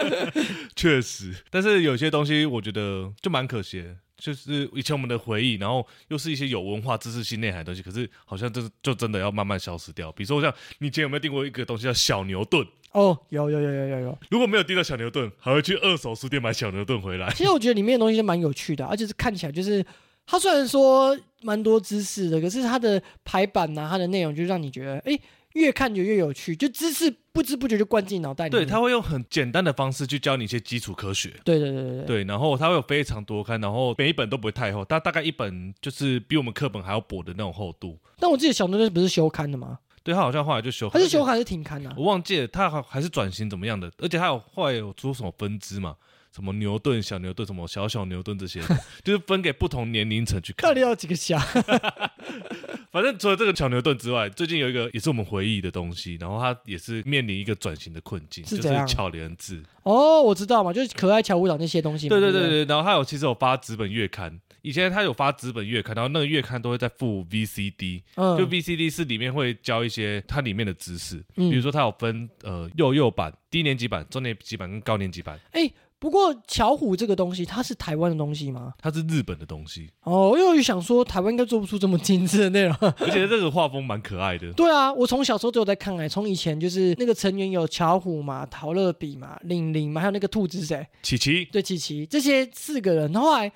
[0.74, 3.96] 确实，但是有些东西我觉得就蛮可惜的。
[4.18, 10.12] 就是以前我们的回忆，然后又是一些有文化知识性内涵的东西，可是好像这就真的要慢慢消失掉。
[10.12, 12.62] 比如说像你以前有没有订过一个东西叫小牛顿？
[12.92, 14.18] 哦，有有有有有有。
[14.28, 17.30] 如果没有订到小牛顿，还会去二手书店买小牛顿回来。
[17.30, 19.82] 其实我觉得里面的东西是蛮有趣的，而且是看起来就是
[20.26, 25.18] 它虽然说蛮多知识的，可是它的排版呐、它的内容就让你觉得，哎，
[25.54, 28.68] 越看就越有趣，就知识不知不觉就灌进脑袋里对，面。
[28.68, 31.34] 他会用很简单的方式去教你一些基础科学。
[31.44, 32.04] 对对对对对。
[32.06, 37.98] 对，然后他会有非常多刊，然后每一本都不会太厚，它大概一本就是比我们课本还要薄的那种厚度。
[38.18, 39.78] 但我记得小牛顿不是休刊的吗？
[40.02, 41.92] 对，他好像后来就修，他是休刊还是停刊啊？
[41.96, 45.96] 我忘记了，他还还是转型怎么样的，而且他有后来有出什么分支嘛，
[46.34, 48.60] 什么牛顿、小牛顿、什么小小牛顿这些，
[49.04, 50.80] 就是分给不同年龄层去看到底。
[50.80, 51.38] 有几个小？
[52.90, 59.62] 反正除了这个小牛顿之外，最近有一个也是我们回忆的东西，然后它也是面临一个转型的困境，就是怎样是巧莲字。
[59.84, 62.10] 哦，我知道嘛，就是可爱乔舞蹈那些东西嘛。
[62.10, 78.72] 对不对对对对，然后它有其实有发纸本月刊，以前它有发纸本月刊，然后那个月刊都会再附 VCD，嗯，就 VCD 是里面会教一些它里面的知识，嗯比如说它有分呃幼幼版、低年级版、中年级版跟高年级版，哎，不过巧虎这个东西，它是台湾的东西吗？
[78.80, 82.74] 它是日本的东西，哦，因为我就想说，台湾应该做不出这么精致的内容。
[82.80, 84.50] 而且这个画风蛮可爱的。
[84.54, 90.86] 对啊，我从小时候就有在看哎、从以前就是那个成员有巧虎嘛、陶乐比嘛、玲玲嘛，还有那个兔子是谁？
[91.02, 93.52] 琪琪，对，琪琪这些四个人，后来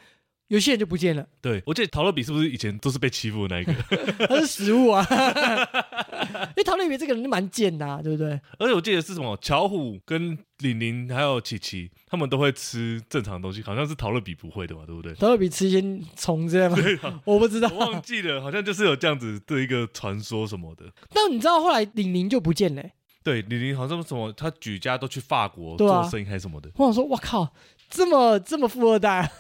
[0.48, 3.72] 有些人就不见了，对我记得陶乐比是不是以前都是被欺负的那一个？
[4.28, 5.04] 他是食物啊。
[6.48, 8.38] 因为陶乐比这个人就蛮贱的、啊，对不对？
[8.58, 15.14] 而且我记得是什么巧虎跟玲玲还有琪琪，他们都会吃正常的东西，好像是陶乐比不会的嘛，对不对？
[15.14, 15.82] 陶乐比吃一些
[16.16, 16.76] 虫之类吗？
[17.24, 17.78] 我不知道我。
[17.78, 20.84] 忘记了，好像就是有这样子的一个传说什么的。
[21.12, 26.70] 但你知道后来玲玲就不见了欸、对，玲玲好像什么，他举家都去法国啊做生意还是什么的。
[26.76, 27.54] 我想说，我靠，
[27.88, 29.30] 这么这么富二代啊、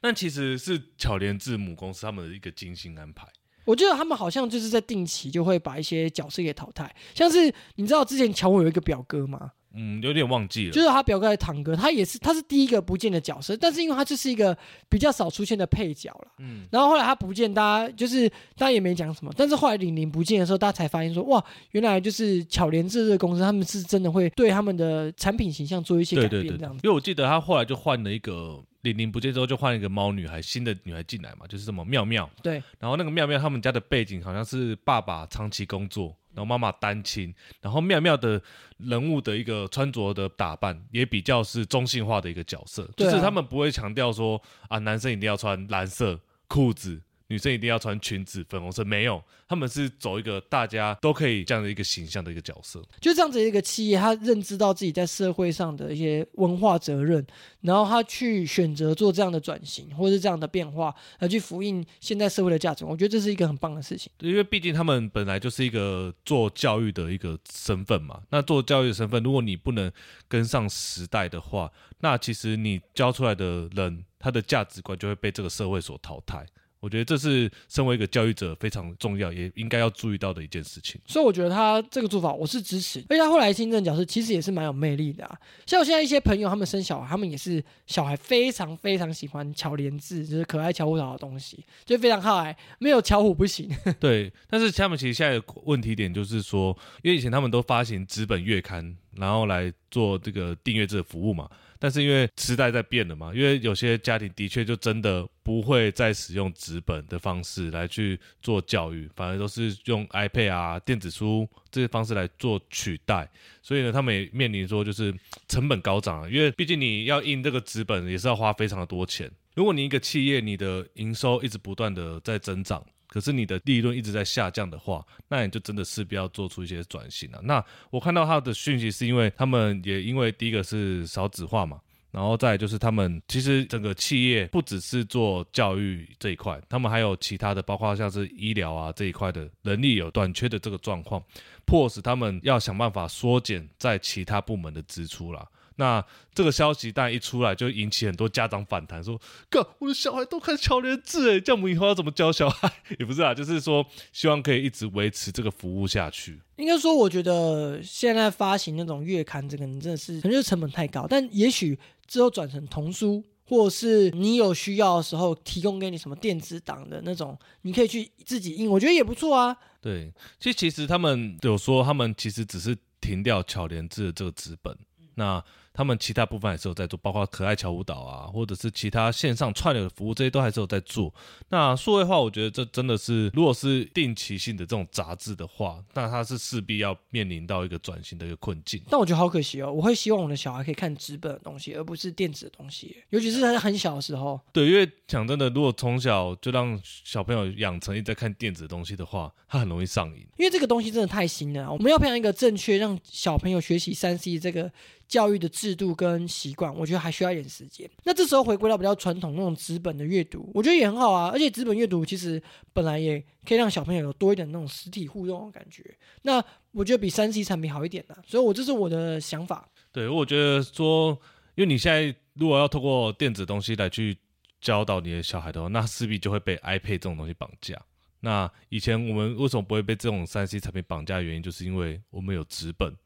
[0.00, 3.26] 但其实是巧莲智母公司他们的一个精心安排。
[3.66, 9.52] 我觉得他们好像就是在定期就会把一些角色给淘汰，像是你知道之前乔伟有一个表哥吗？
[9.72, 10.72] 嗯，有点忘记了。
[10.72, 14.56] 就是他表哥的堂哥，他也是他是第一个不见的角色，但是因为他就是一个
[14.88, 16.32] 比较少出现的配角了。
[16.38, 26.80] 嗯，然后后来他不见，大家就是大家也没讲什么，但是后来玲玲不见的时候，大家才发现说，哇，原来就是巧莲智这个公司，他们是真的会对他们的产品形象做一些改变，对对对，这样子。
[26.82, 32.28] 因为我记得他后来就换了一个玲玲不见之后，就换了一个猫女孩，新的女孩进来嘛，就是什么妙妙。
[32.42, 38.40] 对，然后那个妙妙他们家的背景好像是爸爸长期工作，然后妈妈单亲，然后妙妙的
[38.78, 47.00] 人物的一个穿着的打扮也比较是中性化的一个角色，啊就是他们不会强调说啊男生一定要穿蓝色裤子。
[47.30, 52.82] 女生一定要穿裙子粉红色，没有，他们是走一个大家都可以这样的一个形象的一个角色。
[53.00, 57.24] 就这样子一个企业，他认知到自己在社会上的一些文化责任，
[57.60, 62.90] 然后他去选择做这样的转型，或者是这样的变化，来去复印现在社会的价值观。
[62.90, 64.10] 我觉得这是一个很棒的事情。
[64.18, 68.20] 因为毕竟他们本来就是一个做教育的一个身份嘛。
[68.30, 69.90] 那做教育的身份，如果你不能
[70.26, 76.44] 跟上时代的话，那其实你教出来的人，他的价值观就会被这个社会所淘汰。
[76.80, 81.00] 我觉得这是身为一个教育者非常重要，也应该要注意到的一件事情。
[81.06, 85.38] 所以我觉得他这个做法我是支持，而且他后来新政角色其实也是蛮有魅力的啊。
[85.66, 93.70] 像我现在一些朋友，他们生小孩，他们也是小孩非常非常喜欢巧莲智，就是可爱巧虎岛的东西，就非常好爱，没有巧虎不行。
[94.00, 101.46] 对，但是他们其实现在的问题点就是说，因为以前他们都发行纸本月刊，然后来做这个订阅制的服务嘛。
[101.80, 113.28] 但是因为时代在变了嘛，因为有些家庭的确就真的不会再使用纸本的方式来去做教育，反而都是用 iPad 啊、电子书这些方式来做取代。
[113.62, 115.12] 所以呢，他们也面临说就是
[115.48, 119.30] 成本高涨啊，因为毕竟你要印这个纸本也是要花非常的多钱。
[119.54, 131.78] 如果你一个企业你的营收一直不断的在增长，可是你的利润一直在下降的话，那你就真的势必要做出一些转型了、那我看到他的讯息是因为他们也因为第一个是少子化嘛。
[132.12, 141.22] 然后再就是他们其实整个企业不只是做教育这一块，他们还有其他的，包括像是医疗啊这一块的人力有短缺的这个状况，
[141.64, 145.46] 迫使他们要想办法缩减在其他部门的支出啦。
[145.76, 146.04] 那
[146.34, 156.40] 这个消息但一出来，就引起很多家长反弹，说：“哥，我的小孩都看巧莲智，哎，我们以后要怎么教小孩？” 也不是啊，就是说希望可以一直维持这个服务下去。
[156.56, 169.56] 应该说，我觉得现在发行那种月刊，这个你真的是可能就是成本太高，但也许之后转成童书，或者是你有需要的时候提供给你什么电子档的那种，你可以去自己印，我觉得也不错啊。
[169.80, 174.76] 对，其实其实他们有说，他们其实只是停掉巧莲智的这个纸本，
[175.20, 181.12] 那他们其他部分还是有在做，包括可爱乔舞蹈啊，或者是其他线上串流的服务，这些都还是有在做。
[181.48, 188.82] 那数位化，我觉得这真的是，如果是定期性的这种杂志的话，那它是势必要面临到一个转型的一个困境。
[188.90, 194.40] 但我觉得好可惜哦，我会希望我的小孩可以看纸本的东西，而不是电子的东西，尤其是在很小的时候。
[194.52, 200.26] 对，因为讲真的，如果从小就让小朋友养成一直在看电子的东西的话，他很容易上瘾。
[200.36, 204.70] 因为这个东西真的太新了，我们要培养一个正确让小朋友学习三 C 这个
[205.06, 207.86] 教育的制度跟习惯，我觉得还需要一点时间。
[208.02, 211.28] 那这时候回归到比较传统那种纸本的阅读，我觉得也很好啊。
[211.30, 212.42] 而且纸本阅读其实
[212.72, 215.84] 本来也可以让小朋友有多一点那种实体互动的感觉。
[216.22, 216.42] 那
[216.72, 219.68] 我觉得比三 C 产品好一点呢，所以我这是我的想法。
[219.92, 221.10] 对，我觉得说，
[221.56, 224.16] 因为你现在如果要透过电子东西来去
[224.62, 227.78] 教导你的小孩的话，那势必就会被 iPad 这种东西绑架。
[228.20, 231.20] 那以前我们为什么不会被这种三 C 产品绑架？
[231.20, 232.96] 原因就是因为我们有纸本。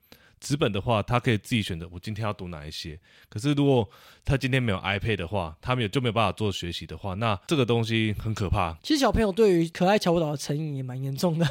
[0.45, 3.01] 纸本的话，他可以自己选择我今天要读哪一些。
[3.30, 3.88] 可是如果
[4.26, 8.76] 他今天没有 iPad 的话，他们也就没有办法做学习的话，那这个东西很可怕。
[8.82, 11.47] 其实小朋友对于可爱乔舞蹈的成瘾也蛮严重的，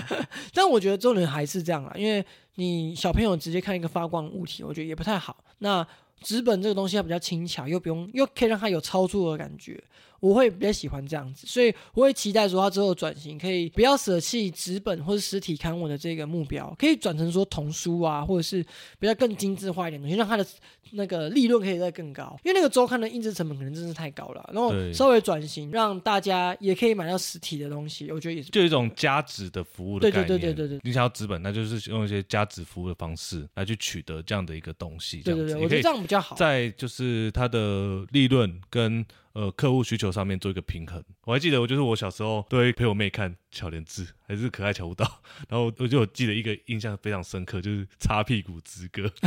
[0.54, 2.24] 但我觉得重点还是这样啦，因为
[2.54, 5.44] 你小朋友直接看一个发光物体，我觉得也不太好。
[5.58, 5.86] 那
[6.22, 9.78] 纸本这个东西它比较轻巧，又不用又可以让他有操作的感觉。
[10.20, 18.64] 我会比较喜欢这样子，所以我会期待说他之后转型可以不要舍弃纸本或者实体刊物的这个目标，可以转成说童书啊，或者是
[18.98, 20.46] 比较更精致化一点东西，让它的
[20.92, 22.36] 那个利润可以再更高。
[22.44, 30.26] 因为那个周刊的印制成本可能真是太高了，然后稍微转型，让大家也可以买到实体的东西，我觉得也是就一种加值的服务的概念。
[30.26, 35.20] 对对对对对对，你想要纸本，那就是用一些加值服务的方式来去取得这样的一个东西。
[35.22, 36.34] 对对对，我觉得这样比较好。
[36.34, 39.06] 在就是它的利润跟。
[39.38, 41.00] 呃，客户需求上面做一个平衡。
[41.24, 45.22] 我还记得，我就是我小时候都会陪我妹看巧莲智，还是可爱巧舞蹈。
[45.48, 49.08] 然后我就记得一个印象非常深刻，就是擦屁股之歌。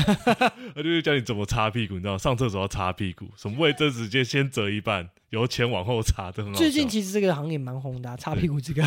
[0.76, 6.44] 他就是教你怎么擦屁股，你知道，上厕所要擦屁股，什么位置直接先折一半，由前往后擦，的。
[6.56, 8.84] 最近其实这个行业蛮红的，擦屁股这个。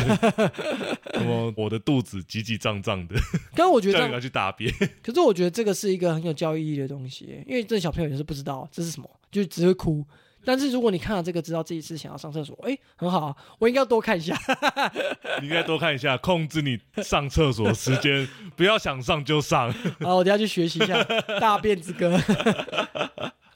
[1.15, 3.15] 什么我的肚子挤挤胀胀的，
[3.55, 4.71] 刚我觉得要 去大便。
[5.01, 10.05] 可是我觉得这个是一个很有教育意义的东西，因为这小朋友也是不知道这是什么，就只会哭。
[10.45, 14.37] 但是如果你看了这个，知道自己是想要上厕所，哎，很好啊，我应该多看一下。
[15.41, 19.73] 你应该多看一下，控制你上厕所时间，不要想上就上。
[20.01, 21.01] 好，我等下去学习一下
[21.39, 22.17] 《大便之歌》。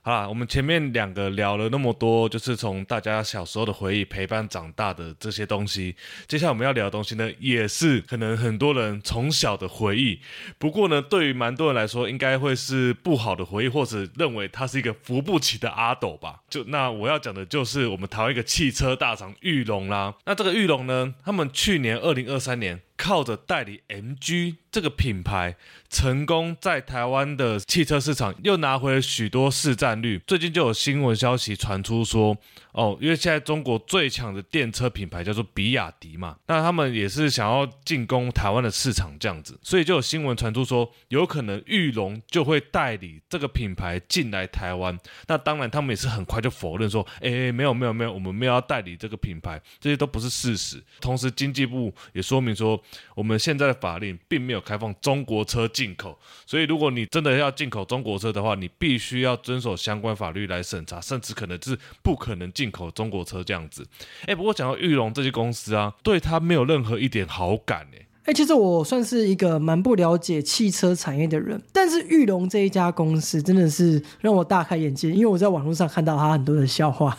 [0.02, 5.96] 啊，我们前面两个聊了那么多，就是从大家小时候的回忆陪伴长大的这些东西。
[6.28, 10.20] 接下来我们要聊的东西呢，也是可能很多人从小的回忆。
[10.58, 16.42] 不过呢，对于蛮多人来说，应该会是不好的回忆，或者认为他是一个扶不起的阿斗吧。
[16.50, 20.16] 就那我要讲的就是我们台湾一个汽车大厂玉龙啦。
[20.26, 25.56] 那这个玉龙呢，他们去年二零二三年靠着代理 MG 这个品牌。
[25.90, 30.22] 成功在台湾的汽车市场又拿回了许多市占率。
[30.28, 32.38] 最近就有新闻消息传出说，
[32.74, 44.96] 哦，因为现在中国最强的电车品牌叫做比亚迪嘛，那他们也是想要进攻台湾的市场这样子，所以就有新闻传出说，有可能玉龙就会代理这个品牌进来台湾。
[45.26, 50.80] 那当然，他们也是很快就否认说，哎，没有没有没有，我们没有要代理这个品牌，这些都不是事实。
[51.02, 52.80] 同时，经济部也说明说，
[53.16, 55.70] 我们现在的法令并没有开放中国车。
[55.72, 63.86] 进口，所以如果你真的要进口中国车的话，你必须要遵守相关法律来审查，甚至可能是不可能进口中国车这样子。
[64.26, 68.08] 哎，不过讲到玉龙这些公司啊，对他没有任何一点好感哎。
[68.26, 77.18] 哎，其实我算是一个蛮不了解汽车产业的人，但是玉龙这一家公司真的是让我大开眼界，因为我在网络上看到他很多的笑话。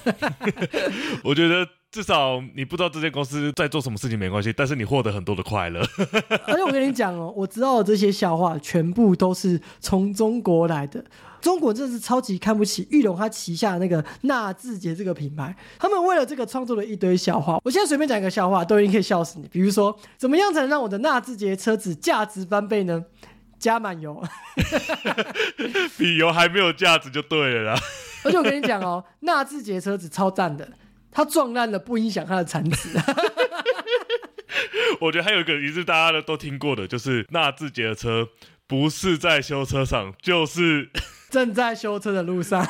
[1.24, 1.66] 我觉得。
[1.90, 5.80] 至少你不知道这间公司在做什么事情没关系，但是你获得很多的快乐。
[6.46, 11.04] 而且我跟你讲哦，我知道的这些笑话全部都是从中国来的。
[11.40, 17.58] 中国真的是超级看不起玉龙他旗下那个纳智捷这个品牌，他们为了这个创作了一堆笑话。
[17.64, 19.48] 我现在随便讲一个笑话，都已经可以笑死你。
[19.48, 23.04] 比如说，怎么样才能让我的纳智捷车子价值翻倍呢？
[23.58, 24.22] 加满油，
[25.98, 27.80] 比油还没有价值就对了啦。
[28.24, 30.68] 而且我跟你讲哦，纳智捷车子超赞的。
[31.10, 32.90] 它撞烂了不影响他的产值。
[35.00, 38.28] 我觉得还有一个也是大家的都听过的，就是纳智捷的车
[38.66, 40.90] 不是在修车上，就是
[41.30, 42.62] 正在修车的路上。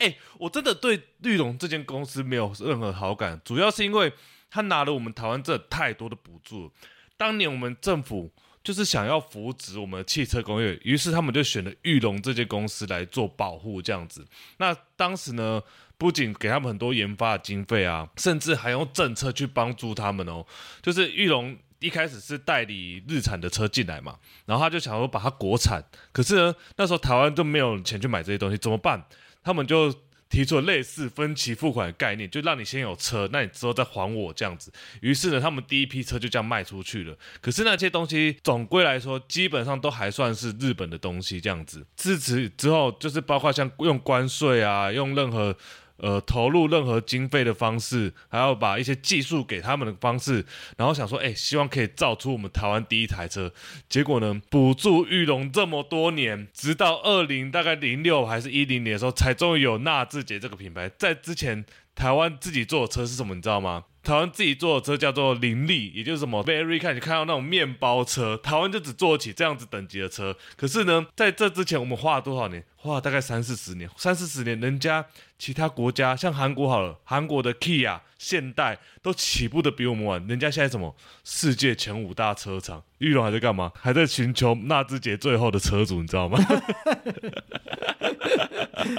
[0.00, 4.12] 哎，我真的对绿龙这间公司没有任何好感，主要是因为
[4.50, 6.72] 他拿了我们台湾这太多的补助。
[7.18, 8.32] 当年我们政府
[8.64, 14.24] 就是想要扶植我们的汽车工业，于是他们就选了玉龙这间公司来做保护，这样子。
[14.56, 15.62] 那当时呢？
[15.98, 20.44] 不仅给他们很多研发的经费啊，甚至还用政策去帮助他们哦。
[20.82, 25.82] 就是玉龙一开始是代理日产的车进来嘛，然后他就想说把它国产，
[26.12, 29.06] 可是呢，那时候台湾就没有钱去买这些东西，怎么办？
[29.42, 29.94] 他们就
[30.28, 34.72] 提出了类似分期付款的概念，就让你先有车，那你之后再还我这样子。
[35.00, 37.16] 于是呢，他们第一批车就这样卖出去了。
[37.40, 41.86] 可是那些东西总归来说，基本上都还算是日本的东西这样子。
[41.94, 45.56] 自此之后，就是包括像用关税啊，用任何。
[45.98, 50.44] 呃，投入任何经费的方式，还要把一些技术给他们的方式，
[50.76, 53.50] 然后想说，哎，希望可以造出我们台湾第一台车。
[53.88, 60.90] 结果呢，补助玉龙这么多年，直到二零大概零六还是一零年的时候，才终于有纳智捷这个品牌。
[60.98, 63.34] 在之前，台湾自己做的车是什么？
[63.34, 63.84] 你知道吗？
[64.02, 70.36] 台湾自己做的车叫做林立，也就是什么 Very 看你看到那种面包车，台湾就只做起这样子等级的车。
[70.56, 72.62] 可是呢，在这之前，我们花了多少年？
[72.86, 75.04] 花了大概三四十年，三四十年，人家
[75.38, 80.24] 其他国家像韩国好了，韩国的 Kia、现代都起步的比我们晚。
[80.26, 83.72] 人家现在什么世界前五大车厂，玉龙还在干嘛？
[83.80, 86.38] 还在寻求纳智捷最后的车主，你知道吗？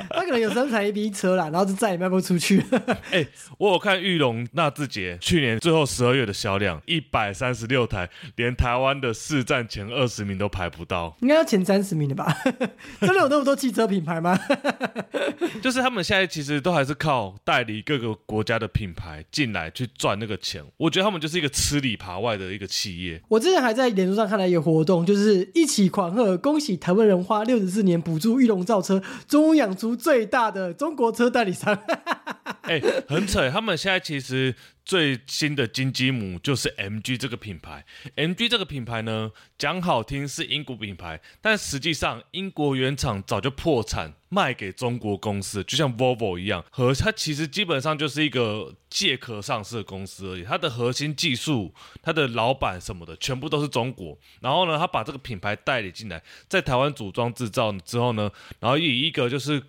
[0.09, 2.61] 他可能有生产一批车啦，然后就再也卖不出去。
[3.11, 3.25] 哎，
[3.57, 12.35] 我有看玉龙纳智捷去年最后十二月的销量，一百三十六台，连台湾的市占前二十名都排不到，应该要前三十名的吧？
[12.99, 14.38] 真的有那么多汽车品牌吗？
[15.61, 20.63] 就是他们现在其实都还是靠代理各个国家的品牌进来去赚那个钱。
[20.78, 23.21] 我觉得他们就是一个吃里扒外的一个企业。
[23.30, 31.78] 我之前还在脸书上看到一个活动，就是一起狂贺，恭喜台湾人花六十四年补助玉龙造车，终于养出最大的中国车代理商。
[32.63, 33.49] 哎，很扯！
[33.49, 34.55] 他们现在其实
[34.88, 37.85] 最新的金鸡母就是 MG 这个品牌。
[38.15, 46.63] MG 这个品牌呢，讲好听是英国品牌，但实际上英国原厂早就破产，卖给中国公司，就像 Volvo 一样。
[46.71, 50.43] 和它其实基本上就是一个借壳上市的公司而已。
[50.45, 54.17] 它的核心技术、它的老板什么的，全部都是中国。
[54.39, 58.31] 然后呢，他把这个品牌代理进来，在台湾组装制造之后呢，
[58.61, 59.61] 然后以一个就是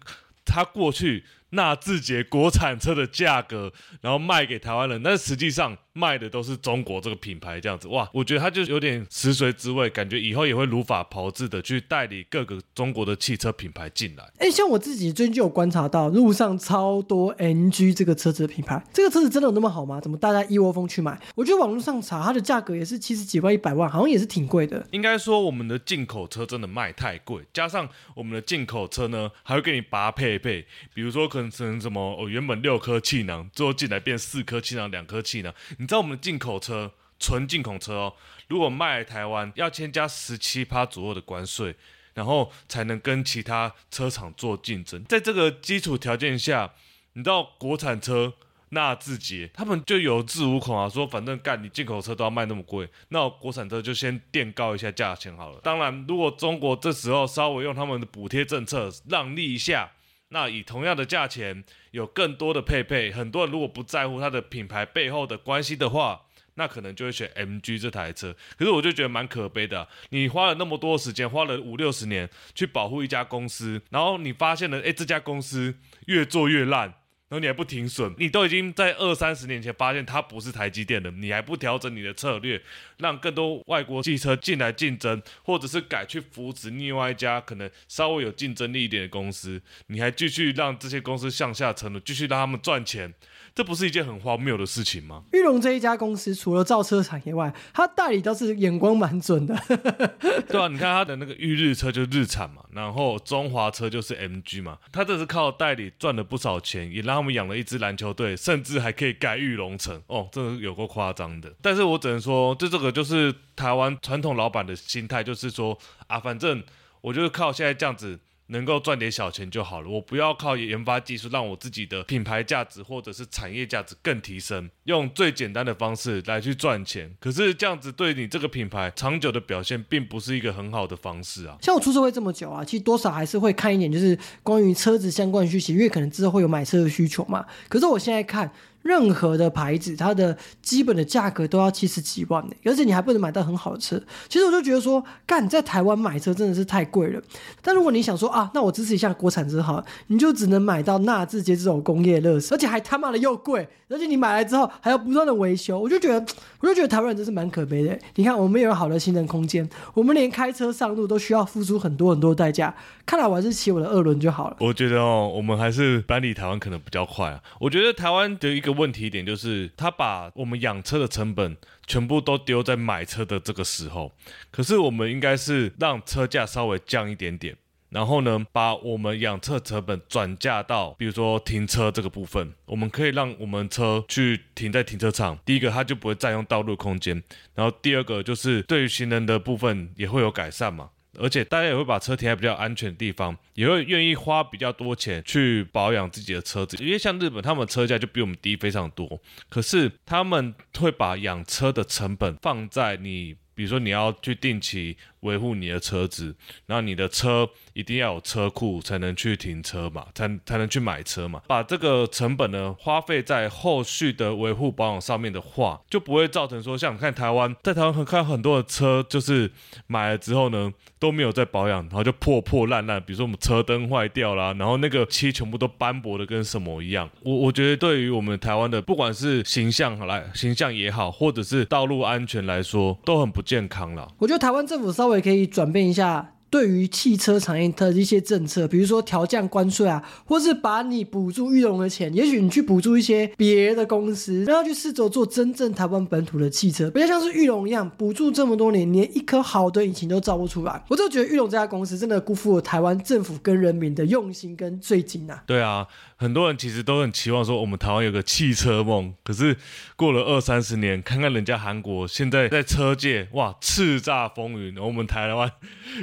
[0.44, 1.24] 他过去。
[1.50, 5.76] 纳智捷国产车的价格，然后卖给台湾人，但是实际上。
[5.94, 14.22] 卖的都是中国这个品牌，这样子哇，我觉得他就有点食髓知味，感觉以后也会如法炮制的去代理各个中国的汽车品牌进来。
[14.38, 20.00] 哎，像我自己最近就有观察到，路上超多 NG 这个车子的品牌，这个车子真的有那么好吗？
[20.00, 21.20] 怎么大家一窝蜂去买？
[21.34, 24.86] 我觉得网络上查它的价格也是七十几万、一百万，好像也是挺贵的。
[24.92, 35.86] 应该说我们的进口车真的卖太贵，加上我们的进口车呢，还会给你拔配配，比如说可能成什么哦，原本六颗气囊，最后进来变四颗气囊、两颗气囊，你。
[35.86, 38.14] 知道我们进口车，纯进口车哦，
[38.48, 41.74] 如果卖台湾，要添加十七趴左右的关税，
[42.12, 45.02] 然后才能跟其他车厂做竞争。
[45.04, 46.74] 在这个基础条件下，
[47.14, 48.34] 你知道国产车
[48.68, 55.58] 纳智捷他们就有恃无恐啊，说反正干你进口车都要卖那么贵，那国产车就先垫高一下价钱好了。
[55.62, 59.90] 当然，如果中国这时候稍微用他们的补贴政策让利一下。
[60.30, 66.22] 那以同样的价钱，有更多的配备，很多人如果不在乎它的品牌背后的关系的话，
[66.54, 68.36] 那可能就会选 MG 这台车。
[68.58, 75.76] 可是我就觉得蛮可悲的，你花了那么多时间，花了五六十年去保护一家公司，然后你发现了，哎，这家公司
[76.06, 76.94] 越做越烂。
[77.28, 82.60] 然后你还不停损，你都已经在二三十年前发现它不是台积电的，你还不调整你的策略，
[82.96, 93.12] 让更多外国汽车进来竞争，或者是改去扶持另外一家可能稍微有竞争力一点的公司，你还继续让这些公司向下沉沦，继续让他们赚钱。
[93.58, 95.24] 这不是一件很荒谬的事情吗？
[95.32, 99.52] 玉龙这一家公司除了造车产业外，他代理倒是眼光蛮准的。
[100.46, 111.52] 对啊，你看他的那个玉日车就是日产嘛，然后中华车就是 MG 嘛，他这是靠代理赚了不少钱，也让他们养了一支篮球队，甚至还可以盖玉龙城哦，这有够夸张的。
[111.60, 116.62] 但是我只能说，就这个就是台湾传统老板的心态，就是说啊，反正
[117.00, 118.20] 我就是靠现在这样子。
[118.48, 127.14] 能够赚点小钱就好了，我不要靠研发技术让我自己的品牌价值或者是产业价值更提升，用最简单的方式来去赚钱。
[127.20, 131.56] 可是这样子对你这个品牌长久的表现，并不是一个很好的方式啊。
[131.62, 137.46] 像我出社会这么久啊，其实多少还是会看一点，就是关于车子相关的需求，因为可能之后会有买车的需求嘛。
[137.68, 138.52] 可是我现在看。
[138.82, 144.00] 任何的牌子，它的基本的价格都要七十几万呢，而且你还不能买到很好的车。
[144.28, 147.20] 其实我就觉得说，干在台湾买车真的是太贵了。
[147.60, 155.78] 但如果你想说啊，那我支持一下国产车好，你就只能买到纳智捷这种工业乐色，而且还他妈的又贵，而且你买来之后还要不断的维修。
[155.78, 156.24] 我就觉得，
[156.60, 157.98] 我就觉得台湾人真是蛮可悲的。
[158.14, 162.74] 你看，我们有好的行人空间，我们连开车上路都需要付出很多很多代价。
[163.04, 164.56] 看来我还是骑我的二轮就好了。
[164.60, 167.40] 我觉得哦，我们还是搬离台湾可能比较快啊。
[167.60, 168.67] 我觉得台湾的一个。
[168.68, 171.56] 个问题点就是，他把我们养车的成本
[171.86, 174.12] 全部都丢在买车的这个时候，
[174.50, 177.56] 可是我们应该是让车价稍微降一点点。
[177.90, 185.38] 然后呢，把我们养车成本转嫁到，比如说停车这个部分，我们可以让我们车去停在停车场。
[185.46, 187.18] 第一个，它就不会占用道路空间；
[187.54, 190.90] 然后第二个，就是对于行人的部分也会有改善嘛。
[191.18, 196.76] 而且大家也会把车停在比较安全的地方，也会愿意花比较多钱去保养自己的车子。
[196.82, 206.34] 因为像日本，他们车价就比我们低非常多，可是他们会把养车的成本放在你，比如说你要去定期维护你的车子，
[206.66, 211.42] 然后你的车一定要有车库才能去停车嘛，才才能去买车嘛。
[211.46, 219.50] 把这个成本呢花费在后续的维护保养上面的话，就不会造成说像你看台湾，在台湾很看很多的车就是
[219.86, 227.08] 买了之后呢都没有在保养，然后就破破烂烂，比如说我们车灯坏掉啦，然后那个漆全部都斑驳的跟什么一样。
[227.22, 234.08] 我我觉得对于我们台湾的不管是形象来形象也好，或者是道路安全来说，都很不健康了。
[234.18, 250.82] 我觉得台湾政府稍微可以转变一下对于汽车产业的一些政策，比如说调降关税啊，或是把你补助玉龙的钱，也许你去补助一些别的公司，然后去试着做真正台湾本土的汽车，不要像是玉龙一样补助这么多年，连一颗好的引擎都造不出来。
[250.88, 255.42] 我就觉得玉龙这家公司真的辜负了台湾政府跟人民的用心跟最精啊。
[255.46, 255.86] 对啊，
[256.20, 259.56] 很多人其实都很期望说我们台湾有个汽车梦，可是
[259.94, 265.48] 过了二三十年，看看人家韩国现在在车界哇叱咤风云，我们台湾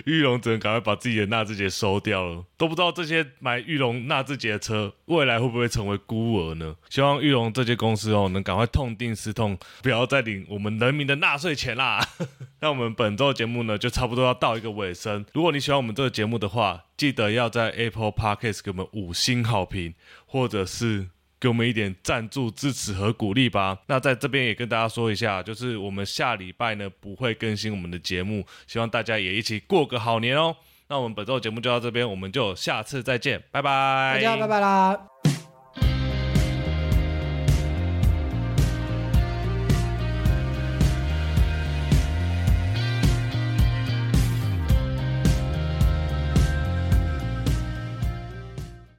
[0.05, 6.76] 玉龙只能赶快把自己的纳智捷收掉了，都不知道这些买玉龙纳智捷的车未来会不会成为孤儿呢？
[6.89, 12.03] 希望玉龙这些公司哦能赶快痛定思痛，不要再领我们人民的纳税钱啦。
[12.62, 15.24] 那我们本周的节目呢，就差不多要到一个尾声。
[15.34, 19.93] 如果你喜欢我们这个节目的话，记得要在 Apple Podcast 给我们五星好评，
[20.26, 21.08] 或者是
[21.39, 23.78] 给我们一点赞助支持和鼓励吧。
[23.86, 30.56] 那在这边也跟大家说一下，就是我们下礼拜呢不会更新我们的节目，希望大家也一起过个好年哦。
[30.88, 35.34] 那我们本周的节目就到这边，我们就下次再见，拜拜，大家拜拜啦。